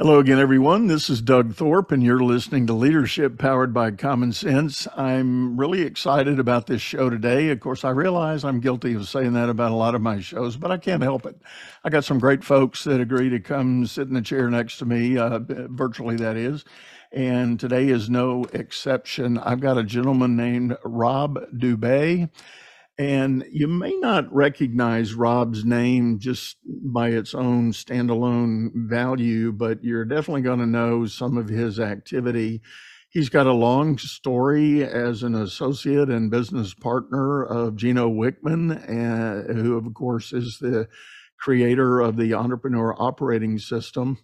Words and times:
Hello 0.00 0.20
again, 0.20 0.38
everyone. 0.38 0.86
This 0.86 1.10
is 1.10 1.20
Doug 1.20 1.56
Thorpe, 1.56 1.90
and 1.90 2.04
you're 2.04 2.22
listening 2.22 2.68
to 2.68 2.72
Leadership 2.72 3.36
Powered 3.36 3.74
by 3.74 3.90
Common 3.90 4.32
Sense. 4.32 4.86
I'm 4.96 5.58
really 5.58 5.82
excited 5.82 6.38
about 6.38 6.68
this 6.68 6.80
show 6.80 7.10
today. 7.10 7.50
Of 7.50 7.58
course, 7.58 7.82
I 7.84 7.90
realize 7.90 8.44
I'm 8.44 8.60
guilty 8.60 8.94
of 8.94 9.08
saying 9.08 9.32
that 9.32 9.48
about 9.48 9.72
a 9.72 9.74
lot 9.74 9.96
of 9.96 10.00
my 10.00 10.20
shows, 10.20 10.56
but 10.56 10.70
I 10.70 10.76
can't 10.76 11.02
help 11.02 11.26
it. 11.26 11.42
I 11.82 11.90
got 11.90 12.04
some 12.04 12.20
great 12.20 12.44
folks 12.44 12.84
that 12.84 13.00
agree 13.00 13.28
to 13.30 13.40
come 13.40 13.86
sit 13.86 14.06
in 14.06 14.14
the 14.14 14.22
chair 14.22 14.48
next 14.48 14.78
to 14.78 14.84
me, 14.84 15.18
uh, 15.18 15.40
virtually, 15.42 16.14
that 16.18 16.36
is. 16.36 16.64
And 17.10 17.58
today 17.58 17.88
is 17.88 18.08
no 18.08 18.44
exception. 18.52 19.36
I've 19.38 19.58
got 19.58 19.78
a 19.78 19.82
gentleman 19.82 20.36
named 20.36 20.76
Rob 20.84 21.40
Dubey. 21.52 22.30
And 22.98 23.44
you 23.52 23.68
may 23.68 23.94
not 23.94 24.32
recognize 24.34 25.14
Rob's 25.14 25.64
name 25.64 26.18
just 26.18 26.56
by 26.66 27.10
its 27.10 27.32
own 27.32 27.72
standalone 27.72 28.70
value, 28.74 29.52
but 29.52 29.84
you're 29.84 30.04
definitely 30.04 30.42
going 30.42 30.58
to 30.58 30.66
know 30.66 31.06
some 31.06 31.36
of 31.36 31.48
his 31.48 31.78
activity. 31.78 32.60
He's 33.10 33.28
got 33.28 33.46
a 33.46 33.52
long 33.52 33.98
story 33.98 34.82
as 34.82 35.22
an 35.22 35.36
associate 35.36 36.10
and 36.10 36.28
business 36.30 36.74
partner 36.74 37.44
of 37.44 37.76
Gino 37.76 38.10
Wickman, 38.10 38.72
uh, 38.72 39.52
who, 39.52 39.76
of 39.76 39.94
course, 39.94 40.32
is 40.32 40.58
the 40.60 40.88
creator 41.38 42.00
of 42.00 42.16
the 42.16 42.34
Entrepreneur 42.34 42.96
Operating 43.00 43.58
System. 43.60 44.18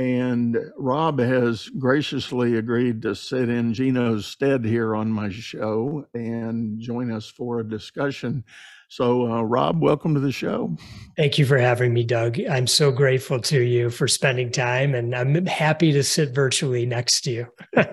And 0.00 0.56
Rob 0.78 1.20
has 1.20 1.68
graciously 1.68 2.56
agreed 2.56 3.02
to 3.02 3.14
sit 3.14 3.50
in 3.50 3.74
Gino's 3.74 4.24
stead 4.24 4.64
here 4.64 4.96
on 4.96 5.10
my 5.10 5.28
show 5.28 6.06
and 6.14 6.80
join 6.80 7.12
us 7.12 7.26
for 7.26 7.60
a 7.60 7.68
discussion. 7.68 8.42
So, 8.88 9.30
uh, 9.30 9.42
Rob, 9.42 9.82
welcome 9.82 10.14
to 10.14 10.20
the 10.20 10.32
show. 10.32 10.74
Thank 11.18 11.36
you 11.36 11.44
for 11.44 11.58
having 11.58 11.92
me, 11.92 12.02
Doug. 12.02 12.40
I'm 12.48 12.66
so 12.66 12.90
grateful 12.90 13.40
to 13.40 13.60
you 13.60 13.90
for 13.90 14.08
spending 14.08 14.50
time, 14.50 14.94
and 14.94 15.14
I'm 15.14 15.44
happy 15.44 15.92
to 15.92 16.02
sit 16.02 16.30
virtually 16.30 16.86
next 16.86 17.20
to 17.24 17.30
you. 17.30 17.46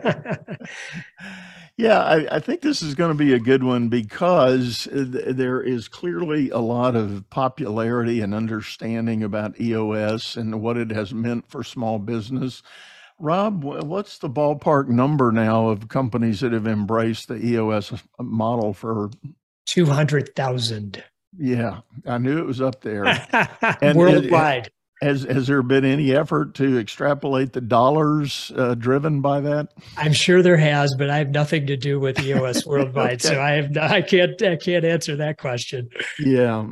Yeah, 1.78 2.02
I, 2.02 2.38
I, 2.38 2.39
think 2.39 2.61
this 2.61 2.81
is 2.81 2.95
going 2.95 3.11
to 3.11 3.23
be 3.23 3.33
a 3.33 3.39
good 3.39 3.64
one 3.64 3.88
because 3.88 4.88
uh, 4.88 5.06
there 5.28 5.61
is 5.61 5.88
clearly 5.88 6.50
a 6.50 6.58
lot 6.58 6.95
of 6.95 7.30
popularity 7.30 8.19
and 8.22 8.34
understanding 8.34 9.22
about 9.22 9.61
EOS 9.61 10.36
and 10.38 10.59
what 10.59 10.75
it 10.75 10.89
has 10.89 11.14
meant 11.14 11.47
for 11.47 11.64
small 11.64 12.00
business. 12.00 12.64
Rob, 13.19 13.64
what's 13.64 14.17
the 14.17 14.30
ballpark 14.30 14.88
number 14.88 15.31
now 15.31 15.69
of 15.69 15.88
companies 15.88 16.39
that 16.39 16.52
have 16.52 16.66
embraced 16.66 17.28
the 17.28 17.38
EOS 17.38 17.94
model 18.19 18.73
for 18.73 19.12
200,000? 19.67 21.03
Yeah, 21.38 21.81
I 22.08 22.17
knew 22.17 22.39
it 22.39 22.45
was 22.45 22.62
up 22.62 22.81
there. 22.81 23.03
Worldwide. 23.94 24.72
Has 25.02 25.23
has 25.23 25.45
there 25.45 25.62
been 25.62 25.86
any 25.86 26.12
effort 26.12 26.56
to 26.56 26.80
extrapolate 26.80 27.53
the 27.53 27.62
dollars 27.62 28.52
uh, 28.56 28.73
driven 28.73 29.22
by 29.22 29.42
that? 29.42 29.70
I'm 29.95 30.14
sure 30.14 30.42
there 30.42 30.58
has, 30.58 30.95
but 30.95 31.12
I 31.12 31.17
have 31.17 31.30
nothing 31.30 31.67
to 31.67 31.78
do 31.78 32.00
with 32.00 32.20
EOS 32.20 32.66
worldwide, 32.66 33.25
okay. 33.25 33.36
so 33.36 33.42
I 33.42 33.52
have 33.52 33.78
I 33.78 34.02
can't 34.02 34.42
I 34.42 34.56
can't 34.56 34.84
answer 34.84 35.16
that 35.18 35.38
question. 35.38 35.90
Yeah. 36.20 36.72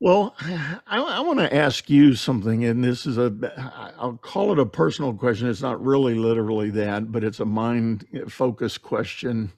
Well, 0.00 0.34
I, 0.40 1.00
I 1.00 1.20
want 1.20 1.38
to 1.38 1.54
ask 1.54 1.88
you 1.90 2.14
something, 2.14 2.64
and 2.64 2.84
this 2.84 3.06
is 3.06 3.18
a, 3.18 3.32
I'll 3.98 4.18
call 4.18 4.52
it 4.52 4.58
a 4.58 4.66
personal 4.66 5.14
question. 5.14 5.48
It's 5.48 5.62
not 5.62 5.82
really 5.82 6.14
literally 6.14 6.70
that, 6.70 7.10
but 7.10 7.24
it's 7.24 7.40
a 7.40 7.44
mind 7.44 8.06
focused 8.28 8.82
question. 8.82 9.52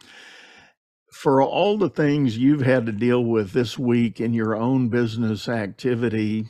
For 1.13 1.43
all 1.43 1.77
the 1.77 1.91
things 1.91 2.39
you've 2.39 2.63
had 2.63 2.87
to 2.87 2.93
deal 2.93 3.25
with 3.25 3.53
this 3.53 3.77
week 3.77 4.21
in 4.21 4.33
your 4.33 4.55
own 4.55 4.89
business 4.89 5.49
activity, 5.49 6.47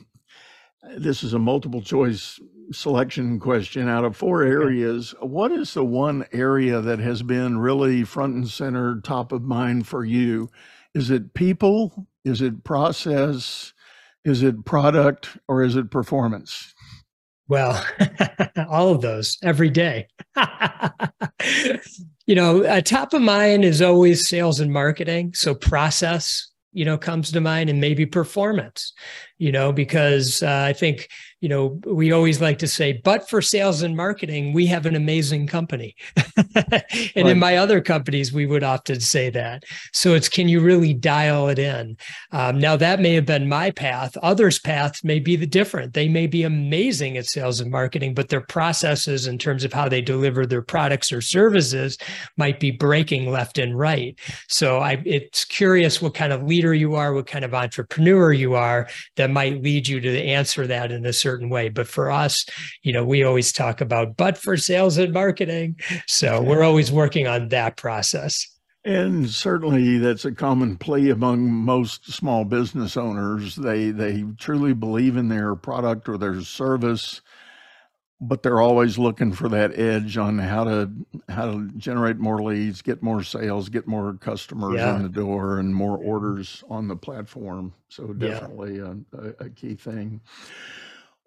this 0.97 1.23
is 1.23 1.33
a 1.33 1.39
multiple 1.39 1.81
choice 1.81 2.39
selection 2.71 3.39
question. 3.39 3.87
Out 3.87 4.05
of 4.05 4.15
four 4.15 4.43
areas, 4.43 5.13
what 5.19 5.51
is 5.51 5.73
the 5.73 5.85
one 5.85 6.25
area 6.31 6.81
that 6.81 6.99
has 6.99 7.21
been 7.21 7.59
really 7.59 8.03
front 8.03 8.35
and 8.35 8.47
center, 8.49 8.99
top 9.01 9.31
of 9.31 9.43
mind 9.43 9.87
for 9.87 10.03
you? 10.03 10.49
Is 10.93 11.09
it 11.09 11.33
people? 11.33 12.07
Is 12.25 12.41
it 12.41 12.63
process? 12.63 13.73
Is 14.25 14.43
it 14.43 14.65
product? 14.65 15.37
Or 15.47 15.63
is 15.63 15.75
it 15.75 15.91
performance? 15.91 16.73
Well, 17.47 17.83
all 18.69 18.89
of 18.89 19.01
those 19.01 19.37
every 19.43 19.69
day. 19.69 20.07
you 22.25 22.35
know, 22.35 22.63
uh, 22.63 22.81
top 22.81 23.13
of 23.13 23.21
mind 23.21 23.65
is 23.65 23.81
always 23.81 24.27
sales 24.27 24.59
and 24.59 24.71
marketing. 24.71 25.33
So, 25.33 25.53
process, 25.53 26.49
you 26.71 26.85
know, 26.85 26.97
comes 26.97 27.31
to 27.31 27.41
mind 27.41 27.69
and 27.69 27.81
maybe 27.81 28.05
performance 28.05 28.93
you 29.41 29.51
know, 29.51 29.73
because 29.73 30.43
uh, 30.43 30.65
I 30.69 30.73
think, 30.73 31.09
you 31.41 31.49
know, 31.49 31.79
we 31.87 32.11
always 32.11 32.39
like 32.39 32.59
to 32.59 32.67
say, 32.67 33.01
but 33.03 33.27
for 33.27 33.41
sales 33.41 33.81
and 33.81 33.97
marketing, 33.97 34.53
we 34.53 34.67
have 34.67 34.85
an 34.85 34.95
amazing 34.95 35.47
company. 35.47 35.95
and 36.55 36.55
right. 36.55 37.15
in 37.15 37.39
my 37.39 37.57
other 37.57 37.81
companies, 37.81 38.31
we 38.31 38.45
would 38.45 38.63
often 38.63 38.99
say 38.99 39.31
that. 39.31 39.63
So 39.91 40.13
it's 40.13 40.29
can 40.29 40.47
you 40.47 40.61
really 40.61 40.93
dial 40.93 41.49
it 41.49 41.57
in? 41.57 41.97
Um, 42.31 42.59
now, 42.59 42.75
that 42.77 42.99
may 42.99 43.15
have 43.15 43.25
been 43.25 43.49
my 43.49 43.71
path. 43.71 44.15
Others' 44.17 44.59
paths 44.59 45.03
may 45.03 45.19
be 45.19 45.35
the 45.35 45.47
different. 45.47 45.95
They 45.95 46.07
may 46.07 46.27
be 46.27 46.43
amazing 46.43 47.17
at 47.17 47.25
sales 47.25 47.59
and 47.59 47.71
marketing, 47.71 48.13
but 48.13 48.29
their 48.29 48.41
processes 48.41 49.25
in 49.25 49.39
terms 49.39 49.63
of 49.63 49.73
how 49.73 49.89
they 49.89 50.01
deliver 50.01 50.45
their 50.45 50.61
products 50.61 51.11
or 51.11 51.21
services 51.21 51.97
might 52.37 52.59
be 52.59 52.69
breaking 52.69 53.31
left 53.31 53.57
and 53.57 53.77
right. 53.77 54.17
So 54.47 54.77
I, 54.77 55.01
it's 55.07 55.43
curious 55.43 56.03
what 56.03 56.13
kind 56.13 56.33
of 56.33 56.43
leader 56.43 56.75
you 56.75 56.93
are, 56.93 57.13
what 57.13 57.25
kind 57.25 57.43
of 57.43 57.55
entrepreneur 57.55 58.31
you 58.31 58.53
are 58.53 58.87
that 59.15 59.31
might 59.31 59.63
lead 59.63 59.87
you 59.87 59.99
to 59.99 60.21
answer 60.21 60.67
that 60.67 60.91
in 60.91 61.03
a 61.07 61.11
certain 61.11 61.30
way. 61.39 61.69
But 61.69 61.87
for 61.87 62.11
us, 62.11 62.45
you 62.83 62.93
know, 62.93 63.03
we 63.03 63.23
always 63.23 63.51
talk 63.51 63.81
about, 63.81 64.17
but 64.17 64.37
for 64.37 64.57
sales 64.57 64.97
and 64.97 65.13
marketing. 65.13 65.79
So 66.07 66.41
we're 66.41 66.63
always 66.63 66.91
working 66.91 67.27
on 67.27 67.49
that 67.49 67.77
process. 67.77 68.45
And 68.83 69.29
certainly 69.29 69.99
that's 69.99 70.25
a 70.25 70.31
common 70.31 70.77
plea 70.77 71.11
among 71.11 71.51
most 71.51 72.11
small 72.11 72.45
business 72.45 72.97
owners. 72.97 73.55
They 73.55 73.91
they 73.91 74.25
truly 74.39 74.73
believe 74.73 75.17
in 75.17 75.29
their 75.29 75.55
product 75.55 76.09
or 76.09 76.17
their 76.17 76.41
service 76.41 77.21
but 78.23 78.43
they're 78.43 78.61
always 78.61 78.99
looking 78.99 79.33
for 79.33 79.49
that 79.49 79.77
edge 79.77 80.15
on 80.15 80.37
how 80.37 80.63
to 80.63 80.91
how 81.27 81.51
to 81.51 81.67
generate 81.75 82.17
more 82.17 82.41
leads, 82.41 82.83
get 82.83 83.01
more 83.01 83.23
sales, 83.23 83.67
get 83.67 83.87
more 83.87 84.13
customers 84.13 84.75
yeah. 84.75 84.95
in 84.95 85.01
the 85.01 85.09
door, 85.09 85.57
and 85.57 85.73
more 85.73 85.97
orders 85.97 86.63
on 86.69 86.87
the 86.87 86.95
platform. 86.95 87.73
So 87.89 88.13
definitely 88.13 88.77
yeah. 88.77 88.93
a, 89.13 89.45
a, 89.45 89.49
key 89.49 89.73
thing. 89.73 90.21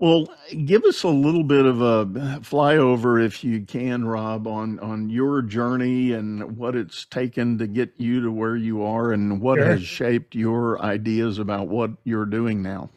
Well, 0.01 0.29
give 0.67 0.85
us 0.85 1.05
a 1.05 1.09
little 1.09 1.45
bit 1.45 1.65
of 1.65 1.81
a 1.81 2.05
flyover, 2.43 3.25
if 3.25 3.45
you 3.45 3.65
can, 3.65 4.05
Rob, 4.05 4.47
on 4.47 4.81
on 4.81 5.09
your 5.09 5.41
journey 5.41 6.13
and 6.13 6.57
what 6.57 6.75
it's 6.75 7.05
taken 7.07 7.59
to 7.59 7.67
get 7.69 7.93
you 7.97 8.21
to 8.23 8.33
where 8.33 8.57
you 8.57 8.83
are, 8.83 9.13
and 9.13 9.41
what 9.41 9.59
sure. 9.59 9.67
has 9.67 9.83
shaped 9.83 10.35
your 10.35 10.83
ideas 10.83 11.39
about 11.39 11.69
what 11.69 11.93
you're 12.03 12.27
doing 12.27 12.61
now. 12.61 12.91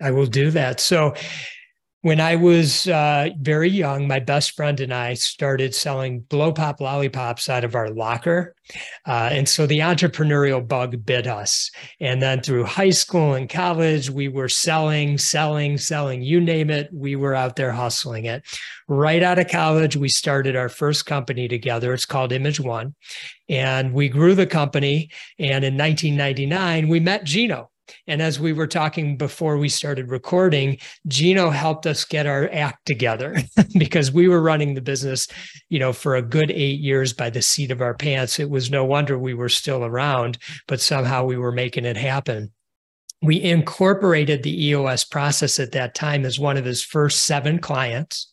I 0.00 0.10
will 0.10 0.26
do 0.26 0.50
that. 0.50 0.78
So 0.78 1.14
when 2.02 2.20
I 2.20 2.34
was 2.34 2.88
uh, 2.88 3.28
very 3.40 3.68
young, 3.68 4.08
my 4.08 4.18
best 4.18 4.56
friend 4.56 4.80
and 4.80 4.92
I 4.92 5.14
started 5.14 5.72
selling 5.72 6.20
blow 6.20 6.52
pop 6.52 6.80
lollipops 6.80 7.48
out 7.48 7.62
of 7.62 7.76
our 7.76 7.90
locker. 7.90 8.56
Uh, 9.06 9.28
and 9.30 9.48
so 9.48 9.66
the 9.66 9.78
entrepreneurial 9.78 10.66
bug 10.66 11.06
bit 11.06 11.28
us. 11.28 11.70
And 12.00 12.20
then 12.20 12.42
through 12.42 12.64
high 12.64 12.90
school 12.90 13.34
and 13.34 13.48
college, 13.48 14.10
we 14.10 14.26
were 14.26 14.48
selling, 14.48 15.16
selling, 15.16 15.78
selling, 15.78 16.22
you 16.22 16.40
name 16.40 16.70
it, 16.70 16.90
we 16.92 17.14
were 17.14 17.36
out 17.36 17.54
there 17.54 17.72
hustling 17.72 18.24
it. 18.24 18.42
Right 18.88 19.22
out 19.22 19.38
of 19.38 19.48
college, 19.48 19.96
we 19.96 20.08
started 20.08 20.56
our 20.56 20.68
first 20.68 21.06
company 21.06 21.46
together. 21.46 21.92
It's 21.92 22.04
called 22.04 22.32
Image 22.32 22.58
One. 22.58 22.96
And 23.48 23.94
we 23.94 24.08
grew 24.08 24.34
the 24.34 24.46
company. 24.46 25.10
And 25.38 25.64
in 25.64 25.78
1999, 25.78 26.88
we 26.88 26.98
met 26.98 27.22
Gino. 27.22 27.71
And 28.06 28.22
as 28.22 28.40
we 28.40 28.52
were 28.52 28.66
talking 28.66 29.16
before 29.16 29.58
we 29.58 29.68
started 29.68 30.10
recording, 30.10 30.78
Gino 31.06 31.50
helped 31.50 31.86
us 31.86 32.04
get 32.04 32.26
our 32.26 32.48
act 32.52 32.86
together 32.86 33.36
because 33.78 34.12
we 34.12 34.28
were 34.28 34.40
running 34.40 34.74
the 34.74 34.80
business, 34.80 35.28
you 35.68 35.78
know, 35.78 35.92
for 35.92 36.16
a 36.16 36.22
good 36.22 36.50
eight 36.50 36.80
years 36.80 37.12
by 37.12 37.30
the 37.30 37.42
seat 37.42 37.70
of 37.70 37.80
our 37.80 37.94
pants. 37.94 38.38
It 38.38 38.50
was 38.50 38.70
no 38.70 38.84
wonder 38.84 39.18
we 39.18 39.34
were 39.34 39.48
still 39.48 39.84
around, 39.84 40.38
but 40.66 40.80
somehow 40.80 41.24
we 41.24 41.36
were 41.36 41.52
making 41.52 41.84
it 41.84 41.96
happen. 41.96 42.52
We 43.22 43.40
incorporated 43.40 44.42
the 44.42 44.66
EOS 44.66 45.04
process 45.04 45.60
at 45.60 45.72
that 45.72 45.94
time 45.94 46.24
as 46.24 46.40
one 46.40 46.56
of 46.56 46.64
his 46.64 46.82
first 46.82 47.22
seven 47.24 47.60
clients, 47.60 48.28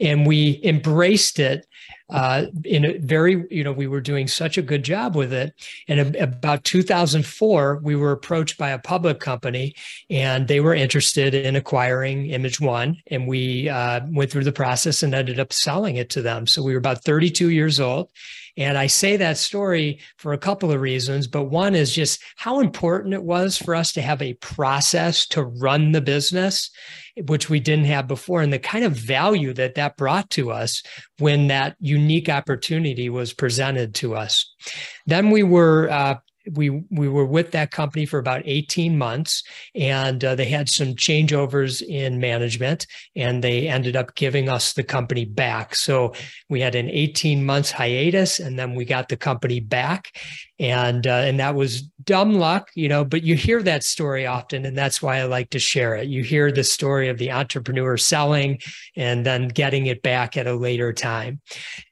and 0.00 0.26
we 0.26 0.60
embraced 0.64 1.38
it 1.38 1.66
uh, 2.10 2.46
in 2.64 2.84
a 2.84 2.98
very, 2.98 3.44
you 3.50 3.64
know, 3.64 3.72
we 3.72 3.86
were 3.86 4.00
doing 4.00 4.28
such 4.28 4.58
a 4.58 4.62
good 4.62 4.82
job 4.82 5.16
with 5.16 5.32
it. 5.32 5.54
And 5.88 6.14
about 6.16 6.64
2004, 6.64 7.80
we 7.82 7.96
were 7.96 8.12
approached 8.12 8.58
by 8.58 8.70
a 8.70 8.78
public 8.78 9.20
company 9.20 9.74
and 10.10 10.46
they 10.46 10.60
were 10.60 10.74
interested 10.74 11.34
in 11.34 11.56
acquiring 11.56 12.30
Image 12.30 12.60
One. 12.60 13.02
And 13.10 13.26
we 13.26 13.68
uh, 13.68 14.00
went 14.10 14.30
through 14.30 14.44
the 14.44 14.52
process 14.52 15.02
and 15.02 15.14
ended 15.14 15.40
up 15.40 15.52
selling 15.52 15.96
it 15.96 16.10
to 16.10 16.22
them. 16.22 16.46
So 16.46 16.62
we 16.62 16.72
were 16.72 16.78
about 16.78 17.04
32 17.04 17.50
years 17.50 17.80
old. 17.80 18.10
And 18.56 18.78
I 18.78 18.86
say 18.86 19.16
that 19.16 19.36
story 19.36 20.00
for 20.16 20.32
a 20.32 20.38
couple 20.38 20.70
of 20.70 20.80
reasons, 20.80 21.26
but 21.26 21.44
one 21.44 21.74
is 21.74 21.92
just 21.92 22.22
how 22.36 22.60
important 22.60 23.14
it 23.14 23.24
was 23.24 23.58
for 23.58 23.74
us 23.74 23.92
to 23.92 24.02
have 24.02 24.22
a 24.22 24.34
process 24.34 25.26
to 25.28 25.42
run 25.42 25.92
the 25.92 26.00
business, 26.00 26.70
which 27.26 27.50
we 27.50 27.58
didn't 27.58 27.86
have 27.86 28.06
before, 28.06 28.42
and 28.42 28.52
the 28.52 28.58
kind 28.58 28.84
of 28.84 28.92
value 28.92 29.52
that 29.54 29.74
that 29.74 29.96
brought 29.96 30.30
to 30.30 30.52
us 30.52 30.82
when 31.18 31.48
that 31.48 31.76
unique 31.80 32.28
opportunity 32.28 33.08
was 33.10 33.32
presented 33.34 33.94
to 33.96 34.14
us. 34.14 34.54
Then 35.06 35.30
we 35.30 35.42
were 35.42 35.90
uh, 35.90 36.16
we 36.52 36.70
we 36.90 37.08
were 37.08 37.24
with 37.24 37.52
that 37.52 37.70
company 37.70 38.06
for 38.06 38.18
about 38.18 38.42
18 38.44 38.98
months 38.98 39.42
and 39.74 40.24
uh, 40.24 40.34
they 40.34 40.44
had 40.44 40.68
some 40.68 40.94
changeovers 40.94 41.82
in 41.82 42.18
management 42.18 42.86
and 43.16 43.42
they 43.42 43.68
ended 43.68 43.96
up 43.96 44.14
giving 44.14 44.48
us 44.48 44.72
the 44.72 44.82
company 44.82 45.24
back. 45.24 45.74
So 45.74 46.14
we 46.48 46.60
had 46.60 46.74
an 46.74 46.90
18 46.90 47.44
months 47.44 47.70
hiatus 47.70 48.40
and 48.40 48.58
then 48.58 48.74
we 48.74 48.84
got 48.84 49.08
the 49.08 49.16
company 49.16 49.60
back 49.60 50.12
and 50.58 51.06
uh, 51.06 51.10
and 51.10 51.40
that 51.40 51.54
was 51.54 51.82
dumb 52.04 52.34
luck 52.34 52.70
you 52.74 52.88
know 52.88 53.04
but 53.04 53.22
you 53.22 53.34
hear 53.34 53.62
that 53.62 53.82
story 53.82 54.26
often 54.26 54.64
and 54.66 54.76
that's 54.76 55.00
why 55.02 55.18
i 55.18 55.24
like 55.24 55.50
to 55.50 55.58
share 55.58 55.94
it. 55.96 56.08
You 56.08 56.22
hear 56.22 56.52
the 56.52 56.64
story 56.64 57.08
of 57.08 57.18
the 57.18 57.32
entrepreneur 57.32 57.96
selling 57.96 58.60
and 58.96 59.26
then 59.26 59.48
getting 59.48 59.86
it 59.86 60.02
back 60.02 60.36
at 60.36 60.46
a 60.46 60.54
later 60.54 60.92
time. 60.92 61.40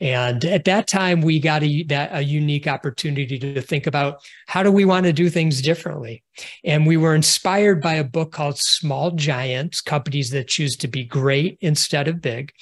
And 0.00 0.44
at 0.44 0.64
that 0.64 0.86
time 0.86 1.20
we 1.20 1.40
got 1.40 1.62
a 1.62 1.82
that 1.84 2.10
a 2.12 2.22
unique 2.22 2.66
opportunity 2.66 3.38
to 3.38 3.60
think 3.60 3.86
about 3.86 4.20
how 4.46 4.62
do 4.62 4.70
we 4.70 4.84
want 4.84 5.06
to 5.06 5.12
do 5.12 5.28
things 5.30 5.62
differently? 5.62 6.22
And 6.64 6.86
we 6.86 6.96
were 6.96 7.14
inspired 7.14 7.82
by 7.82 7.94
a 7.94 8.04
book 8.04 8.32
called 8.32 8.58
small 8.58 9.10
giants 9.10 9.80
companies 9.80 10.30
that 10.30 10.48
choose 10.48 10.76
to 10.76 10.88
be 10.88 11.04
great 11.04 11.58
instead 11.60 12.08
of 12.08 12.20
big. 12.20 12.52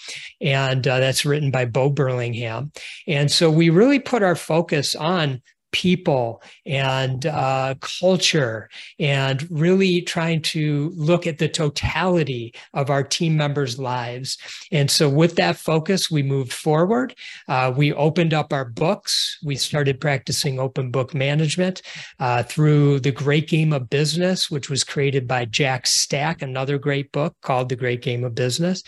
And 0.41 0.87
uh, 0.87 1.00
that's 1.00 1.25
written 1.25 1.50
by 1.50 1.64
bo 1.67 1.91
burlingham 1.91 2.73
and 3.06 3.31
so 3.31 3.50
we 3.50 3.70
really 3.70 3.99
put 3.99 4.23
our 4.23 4.37
focus 4.37 4.94
on 4.94 5.43
people 5.72 6.43
and 6.67 7.26
uh, 7.26 7.75
culture 7.81 8.69
and 8.99 9.46
really 9.50 10.02
trying 10.02 10.43
to 10.43 10.93
look 10.96 11.26
at 11.26 11.38
the 11.38 11.49
totality 11.49 12.55
of 12.75 12.90
our 12.90 13.02
team 13.02 13.37
members' 13.37 13.78
lives. 13.78 14.38
And 14.72 14.90
so, 14.90 15.08
with 15.08 15.37
that 15.37 15.56
focus, 15.56 16.11
we 16.11 16.22
moved 16.22 16.52
forward. 16.52 17.14
Uh, 17.49 17.72
we 17.76 17.93
opened 17.93 18.34
up 18.34 18.52
our 18.52 18.64
books. 18.64 19.38
We 19.44 19.56
started 19.56 20.00
practicing 20.00 20.58
open 20.58 20.90
book 20.90 21.14
management 21.14 21.82
uh, 22.19 22.43
through 22.43 23.00
The 23.00 23.12
Great 23.12 23.49
Game 23.49 23.73
of 23.73 23.90
Business, 23.90 24.50
which 24.50 24.70
was 24.70 24.84
created 24.84 25.26
by 25.26 25.44
Jack 25.44 25.87
Stack, 25.87 26.43
another 26.43 26.78
great 26.78 27.12
book 27.12 27.34
called 27.43 27.69
The 27.69 27.76
Great 27.76 28.02
Game 28.02 28.25
of 28.25 28.34
Business. 28.34 28.82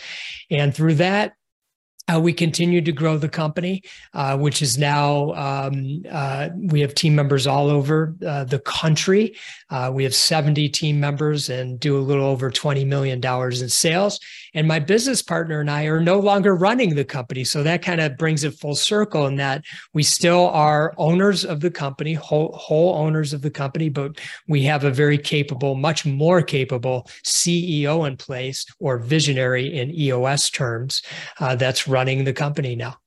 And 0.49 0.73
through 0.73 0.95
that, 0.95 1.33
uh, 2.11 2.19
we 2.19 2.33
continued 2.33 2.85
to 2.85 2.91
grow 2.91 3.17
the 3.17 3.29
company, 3.29 3.81
uh, 4.13 4.37
which 4.37 4.61
is 4.61 4.77
now 4.77 5.33
um, 5.33 6.03
uh, 6.11 6.49
we 6.55 6.81
have 6.81 6.93
team 6.93 7.15
members 7.15 7.47
all 7.47 7.69
over 7.69 8.13
uh, 8.25 8.43
the 8.43 8.59
country. 8.59 9.35
Uh, 9.69 9.89
we 9.93 10.03
have 10.03 10.13
70 10.13 10.67
team 10.69 10.99
members 10.99 11.49
and 11.49 11.79
do 11.79 11.97
a 11.97 11.99
little 11.99 12.25
over 12.25 12.51
$20 12.51 12.85
million 12.85 13.23
in 13.23 13.69
sales. 13.69 14.19
And 14.53 14.67
my 14.67 14.79
business 14.79 15.21
partner 15.21 15.59
and 15.59 15.69
I 15.69 15.85
are 15.85 15.99
no 15.99 16.19
longer 16.19 16.55
running 16.55 16.95
the 16.95 17.05
company. 17.05 17.43
So 17.43 17.63
that 17.63 17.81
kind 17.81 18.01
of 18.01 18.17
brings 18.17 18.43
it 18.43 18.53
full 18.53 18.75
circle 18.75 19.25
in 19.27 19.35
that 19.37 19.63
we 19.93 20.03
still 20.03 20.47
are 20.49 20.93
owners 20.97 21.43
of 21.43 21.59
the 21.59 21.71
company, 21.71 22.13
whole, 22.13 22.51
whole 22.53 22.95
owners 22.95 23.33
of 23.33 23.41
the 23.41 23.51
company, 23.51 23.89
but 23.89 24.19
we 24.47 24.63
have 24.63 24.83
a 24.83 24.91
very 24.91 25.17
capable, 25.17 25.75
much 25.75 26.05
more 26.05 26.41
capable 26.41 27.07
CEO 27.23 28.07
in 28.07 28.17
place 28.17 28.65
or 28.79 28.97
visionary 28.97 29.79
in 29.79 29.93
EOS 29.93 30.49
terms 30.49 31.01
uh, 31.39 31.55
that's 31.55 31.87
running 31.87 32.23
the 32.23 32.33
company 32.33 32.75
now. 32.75 32.97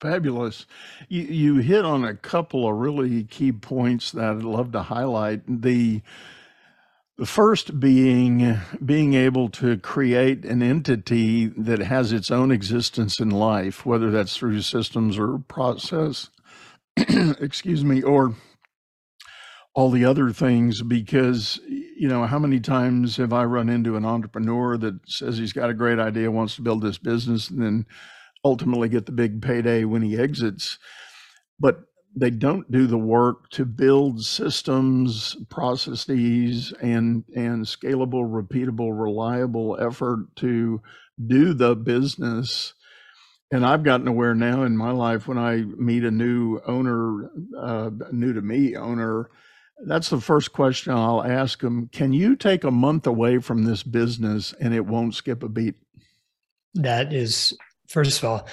Fabulous. 0.00 0.64
You, 1.08 1.22
you 1.22 1.56
hit 1.56 1.84
on 1.84 2.04
a 2.04 2.14
couple 2.14 2.66
of 2.66 2.76
really 2.76 3.24
key 3.24 3.52
points 3.52 4.12
that 4.12 4.24
I'd 4.24 4.42
love 4.42 4.72
to 4.72 4.82
highlight. 4.82 5.42
The 5.46 6.00
the 7.20 7.26
first 7.26 7.78
being 7.78 8.58
being 8.82 9.12
able 9.12 9.50
to 9.50 9.76
create 9.76 10.42
an 10.46 10.62
entity 10.62 11.48
that 11.48 11.78
has 11.78 12.14
its 12.14 12.30
own 12.30 12.50
existence 12.50 13.20
in 13.20 13.28
life, 13.28 13.84
whether 13.84 14.10
that's 14.10 14.38
through 14.38 14.62
systems 14.62 15.18
or 15.18 15.36
process, 15.46 16.30
excuse 16.96 17.84
me, 17.84 18.00
or 18.00 18.36
all 19.74 19.90
the 19.90 20.06
other 20.06 20.30
things. 20.30 20.80
Because, 20.80 21.60
you 21.68 22.08
know, 22.08 22.24
how 22.24 22.38
many 22.38 22.58
times 22.58 23.18
have 23.18 23.34
I 23.34 23.44
run 23.44 23.68
into 23.68 23.96
an 23.96 24.06
entrepreneur 24.06 24.78
that 24.78 25.00
says 25.06 25.36
he's 25.36 25.52
got 25.52 25.68
a 25.68 25.74
great 25.74 25.98
idea, 25.98 26.30
wants 26.30 26.56
to 26.56 26.62
build 26.62 26.80
this 26.80 26.96
business, 26.96 27.50
and 27.50 27.60
then 27.60 27.86
ultimately 28.42 28.88
get 28.88 29.04
the 29.04 29.12
big 29.12 29.42
payday 29.42 29.84
when 29.84 30.00
he 30.00 30.18
exits? 30.18 30.78
But 31.58 31.80
they 32.14 32.30
don't 32.30 32.70
do 32.70 32.86
the 32.86 32.98
work 32.98 33.50
to 33.50 33.64
build 33.64 34.22
systems, 34.24 35.36
processes, 35.48 36.72
and 36.82 37.24
and 37.34 37.64
scalable, 37.64 38.28
repeatable, 38.28 38.98
reliable 38.98 39.78
effort 39.80 40.26
to 40.36 40.82
do 41.26 41.54
the 41.54 41.76
business. 41.76 42.74
And 43.52 43.66
I've 43.66 43.82
gotten 43.82 44.08
aware 44.08 44.34
now 44.34 44.62
in 44.62 44.76
my 44.76 44.92
life 44.92 45.26
when 45.26 45.38
I 45.38 45.56
meet 45.56 46.04
a 46.04 46.10
new 46.10 46.60
owner, 46.66 47.30
uh, 47.58 47.90
new 48.12 48.32
to 48.32 48.40
me 48.40 48.76
owner, 48.76 49.28
that's 49.86 50.10
the 50.10 50.20
first 50.20 50.52
question 50.52 50.92
I'll 50.92 51.24
ask 51.24 51.60
them. 51.60 51.88
Can 51.88 52.12
you 52.12 52.36
take 52.36 52.64
a 52.64 52.70
month 52.70 53.06
away 53.06 53.38
from 53.38 53.64
this 53.64 53.82
business 53.82 54.54
and 54.60 54.74
it 54.74 54.86
won't 54.86 55.14
skip 55.14 55.42
a 55.42 55.48
beat? 55.48 55.74
That 56.74 57.12
is, 57.12 57.56
first 57.88 58.22
of 58.22 58.28
all, 58.28 58.48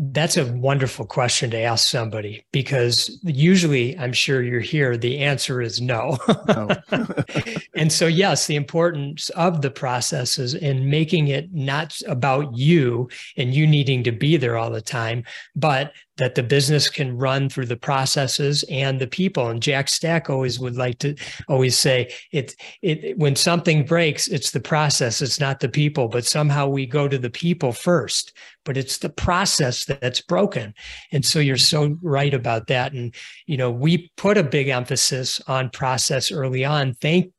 that's 0.00 0.36
a 0.36 0.46
wonderful 0.52 1.04
question 1.04 1.50
to 1.50 1.58
ask 1.58 1.88
somebody 1.88 2.44
because 2.52 3.18
usually 3.24 3.98
I'm 3.98 4.12
sure 4.12 4.42
you're 4.42 4.60
here, 4.60 4.96
the 4.96 5.18
answer 5.18 5.60
is 5.60 5.80
no. 5.80 6.16
no. 6.46 6.68
and 7.74 7.92
so, 7.92 8.06
yes, 8.06 8.46
the 8.46 8.54
importance 8.54 9.28
of 9.30 9.60
the 9.60 9.72
processes 9.72 10.54
and 10.54 10.88
making 10.88 11.28
it 11.28 11.52
not 11.52 11.98
about 12.06 12.56
you 12.56 13.08
and 13.36 13.52
you 13.52 13.66
needing 13.66 14.04
to 14.04 14.12
be 14.12 14.36
there 14.36 14.56
all 14.56 14.70
the 14.70 14.80
time, 14.80 15.24
but 15.56 15.92
that 16.18 16.34
the 16.34 16.42
business 16.42 16.88
can 16.88 17.16
run 17.16 17.48
through 17.48 17.66
the 17.66 17.76
processes 17.76 18.64
and 18.70 19.00
the 19.00 19.06
people. 19.06 19.48
And 19.48 19.62
Jack 19.62 19.88
Stack 19.88 20.28
always 20.28 20.60
would 20.60 20.76
like 20.76 20.98
to 20.98 21.14
always 21.48 21.78
say 21.78 22.12
it, 22.32 22.54
it 22.82 23.16
when 23.18 23.34
something 23.36 23.84
breaks, 23.84 24.28
it's 24.28 24.50
the 24.50 24.60
process, 24.60 25.22
it's 25.22 25.40
not 25.40 25.60
the 25.60 25.68
people, 25.68 26.08
but 26.08 26.24
somehow 26.24 26.66
we 26.66 26.86
go 26.86 27.08
to 27.08 27.18
the 27.18 27.30
people 27.30 27.72
first, 27.72 28.32
but 28.68 28.76
it's 28.76 28.98
the 28.98 29.08
process 29.08 29.86
that's 29.86 30.20
broken. 30.20 30.74
And 31.10 31.24
so 31.24 31.38
you're 31.38 31.56
so 31.56 31.96
right 32.02 32.34
about 32.34 32.66
that. 32.66 32.92
And, 32.92 33.14
you 33.46 33.56
know, 33.56 33.70
we 33.70 34.12
put 34.18 34.36
a 34.36 34.42
big 34.42 34.68
emphasis 34.68 35.40
on 35.46 35.70
process 35.70 36.30
early 36.30 36.66
on. 36.66 36.92
Thank, 36.92 37.32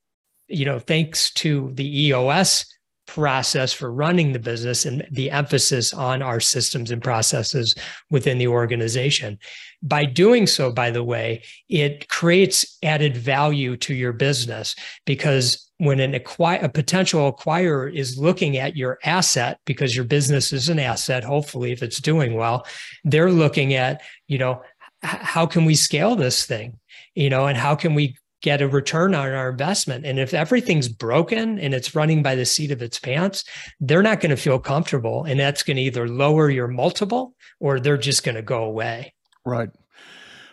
you 0.47 0.65
know, 0.65 0.79
thanks 0.79 1.31
to 1.33 1.69
the 1.75 2.07
EOS 2.07 2.65
process 3.05 3.73
for 3.73 3.93
running 3.93 4.33
the 4.33 4.39
business 4.39 4.87
and 4.87 5.05
the 5.11 5.29
emphasis 5.29 5.93
on 5.93 6.23
our 6.23 6.39
systems 6.39 6.89
and 6.89 7.03
processes 7.03 7.75
within 8.09 8.39
the 8.39 8.47
organization. 8.47 9.37
By 9.83 10.05
doing 10.05 10.47
so, 10.47 10.71
by 10.71 10.89
the 10.89 11.03
way, 11.03 11.43
it 11.69 12.09
creates 12.09 12.75
added 12.81 13.15
value 13.15 13.77
to 13.77 13.93
your 13.93 14.13
business 14.13 14.75
because 15.05 15.68
when 15.79 15.99
an 15.99 16.13
acquire, 16.13 16.59
a 16.61 16.69
potential 16.69 17.31
acquirer 17.31 17.91
is 17.91 18.17
looking 18.17 18.57
at 18.57 18.75
your 18.75 18.99
asset 19.03 19.59
because 19.65 19.95
your 19.95 20.05
business 20.05 20.53
is 20.53 20.69
an 20.69 20.77
asset, 20.77 21.23
hopefully 21.23 21.71
if 21.71 21.81
it's 21.81 21.99
doing 21.99 22.35
well, 22.35 22.65
they're 23.05 23.31
looking 23.31 23.73
at, 23.73 24.01
you 24.27 24.37
know, 24.37 24.61
how 25.01 25.45
can 25.45 25.63
we 25.63 25.75
scale 25.75 26.15
this 26.17 26.45
thing? 26.45 26.77
You 27.15 27.29
know, 27.29 27.47
and 27.47 27.57
how 27.57 27.75
can 27.75 27.93
we 27.95 28.17
get 28.41 28.61
a 28.61 28.67
return 28.67 29.13
on 29.13 29.31
our 29.33 29.49
investment. 29.49 30.05
And 30.05 30.17
if 30.19 30.33
everything's 30.33 30.87
broken 30.87 31.59
and 31.59 31.73
it's 31.73 31.95
running 31.95 32.23
by 32.23 32.35
the 32.35 32.45
seat 32.45 32.71
of 32.71 32.81
its 32.81 32.99
pants, 32.99 33.43
they're 33.79 34.03
not 34.03 34.21
going 34.21 34.29
to 34.29 34.37
feel 34.37 34.59
comfortable. 34.59 35.25
And 35.25 35.39
that's 35.39 35.63
going 35.63 35.77
to 35.77 35.83
either 35.83 36.07
lower 36.07 36.49
your 36.49 36.67
multiple 36.67 37.35
or 37.59 37.79
they're 37.79 37.97
just 37.97 38.23
going 38.23 38.35
to 38.35 38.41
go 38.41 38.63
away. 38.63 39.13
Right. 39.45 39.69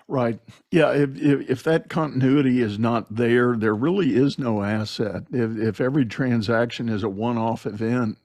Right. 0.08 0.38
Yeah. 0.70 0.92
If, 0.92 1.16
if, 1.16 1.50
if, 1.50 1.62
that 1.64 1.88
continuity 1.88 2.60
is 2.60 2.78
not 2.78 3.12
there, 3.14 3.56
there 3.56 3.74
really 3.74 4.14
is 4.14 4.38
no 4.38 4.62
asset. 4.62 5.24
If, 5.32 5.58
if 5.58 5.80
every 5.80 6.06
transaction 6.06 6.88
is 6.88 7.02
a 7.02 7.08
one 7.08 7.36
off 7.36 7.66
event, 7.66 8.18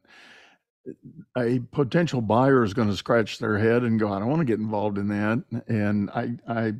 a 1.35 1.59
potential 1.71 2.21
buyer 2.21 2.63
is 2.63 2.75
going 2.75 2.89
to 2.89 2.95
scratch 2.95 3.39
their 3.39 3.57
head 3.57 3.83
and 3.83 3.99
go, 3.99 4.11
I 4.11 4.19
don't 4.19 4.29
want 4.29 4.41
to 4.41 4.45
get 4.45 4.59
involved 4.59 4.97
in 4.97 5.07
that. 5.07 5.43
And 5.67 6.09
I, 6.11 6.37
I 6.47 6.73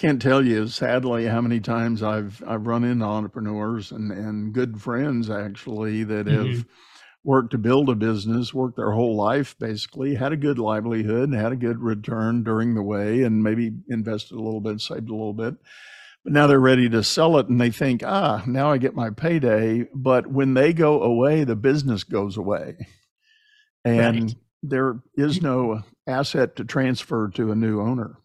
can't 0.00 0.22
tell 0.22 0.44
you 0.44 0.66
sadly 0.68 1.26
how 1.26 1.42
many 1.42 1.60
times 1.60 2.02
I've 2.02 2.42
I've 2.46 2.66
run 2.66 2.84
into 2.84 3.04
entrepreneurs 3.04 3.92
and 3.92 4.10
and 4.10 4.52
good 4.54 4.80
friends 4.80 5.28
actually 5.28 6.04
that 6.04 6.26
mm-hmm. 6.26 6.52
have 6.52 6.64
worked 7.22 7.50
to 7.50 7.58
build 7.58 7.88
a 7.88 7.94
business, 7.94 8.54
worked 8.54 8.76
their 8.76 8.92
whole 8.92 9.14
life 9.14 9.56
basically, 9.58 10.14
had 10.14 10.32
a 10.32 10.36
good 10.36 10.58
livelihood, 10.58 11.32
had 11.32 11.52
a 11.52 11.56
good 11.56 11.78
return 11.78 12.42
during 12.42 12.74
the 12.74 12.82
way, 12.82 13.22
and 13.22 13.42
maybe 13.42 13.72
invested 13.88 14.36
a 14.36 14.42
little 14.42 14.60
bit, 14.60 14.80
saved 14.80 15.10
a 15.10 15.14
little 15.14 15.34
bit. 15.34 15.54
But 16.24 16.32
now 16.32 16.46
they're 16.46 16.60
ready 16.60 16.88
to 16.90 17.02
sell 17.02 17.38
it 17.38 17.48
and 17.48 17.60
they 17.60 17.70
think, 17.70 18.02
ah, 18.04 18.42
now 18.46 18.70
I 18.70 18.78
get 18.78 18.94
my 18.94 19.10
payday. 19.10 19.86
But 19.94 20.26
when 20.26 20.54
they 20.54 20.72
go 20.72 21.02
away, 21.02 21.44
the 21.44 21.56
business 21.56 22.04
goes 22.04 22.36
away. 22.36 22.76
And 23.84 24.24
right. 24.24 24.34
there 24.62 25.00
is 25.14 25.40
no 25.40 25.82
asset 26.06 26.56
to 26.56 26.64
transfer 26.64 27.28
to 27.30 27.52
a 27.52 27.54
new 27.54 27.80
owner. 27.80 28.18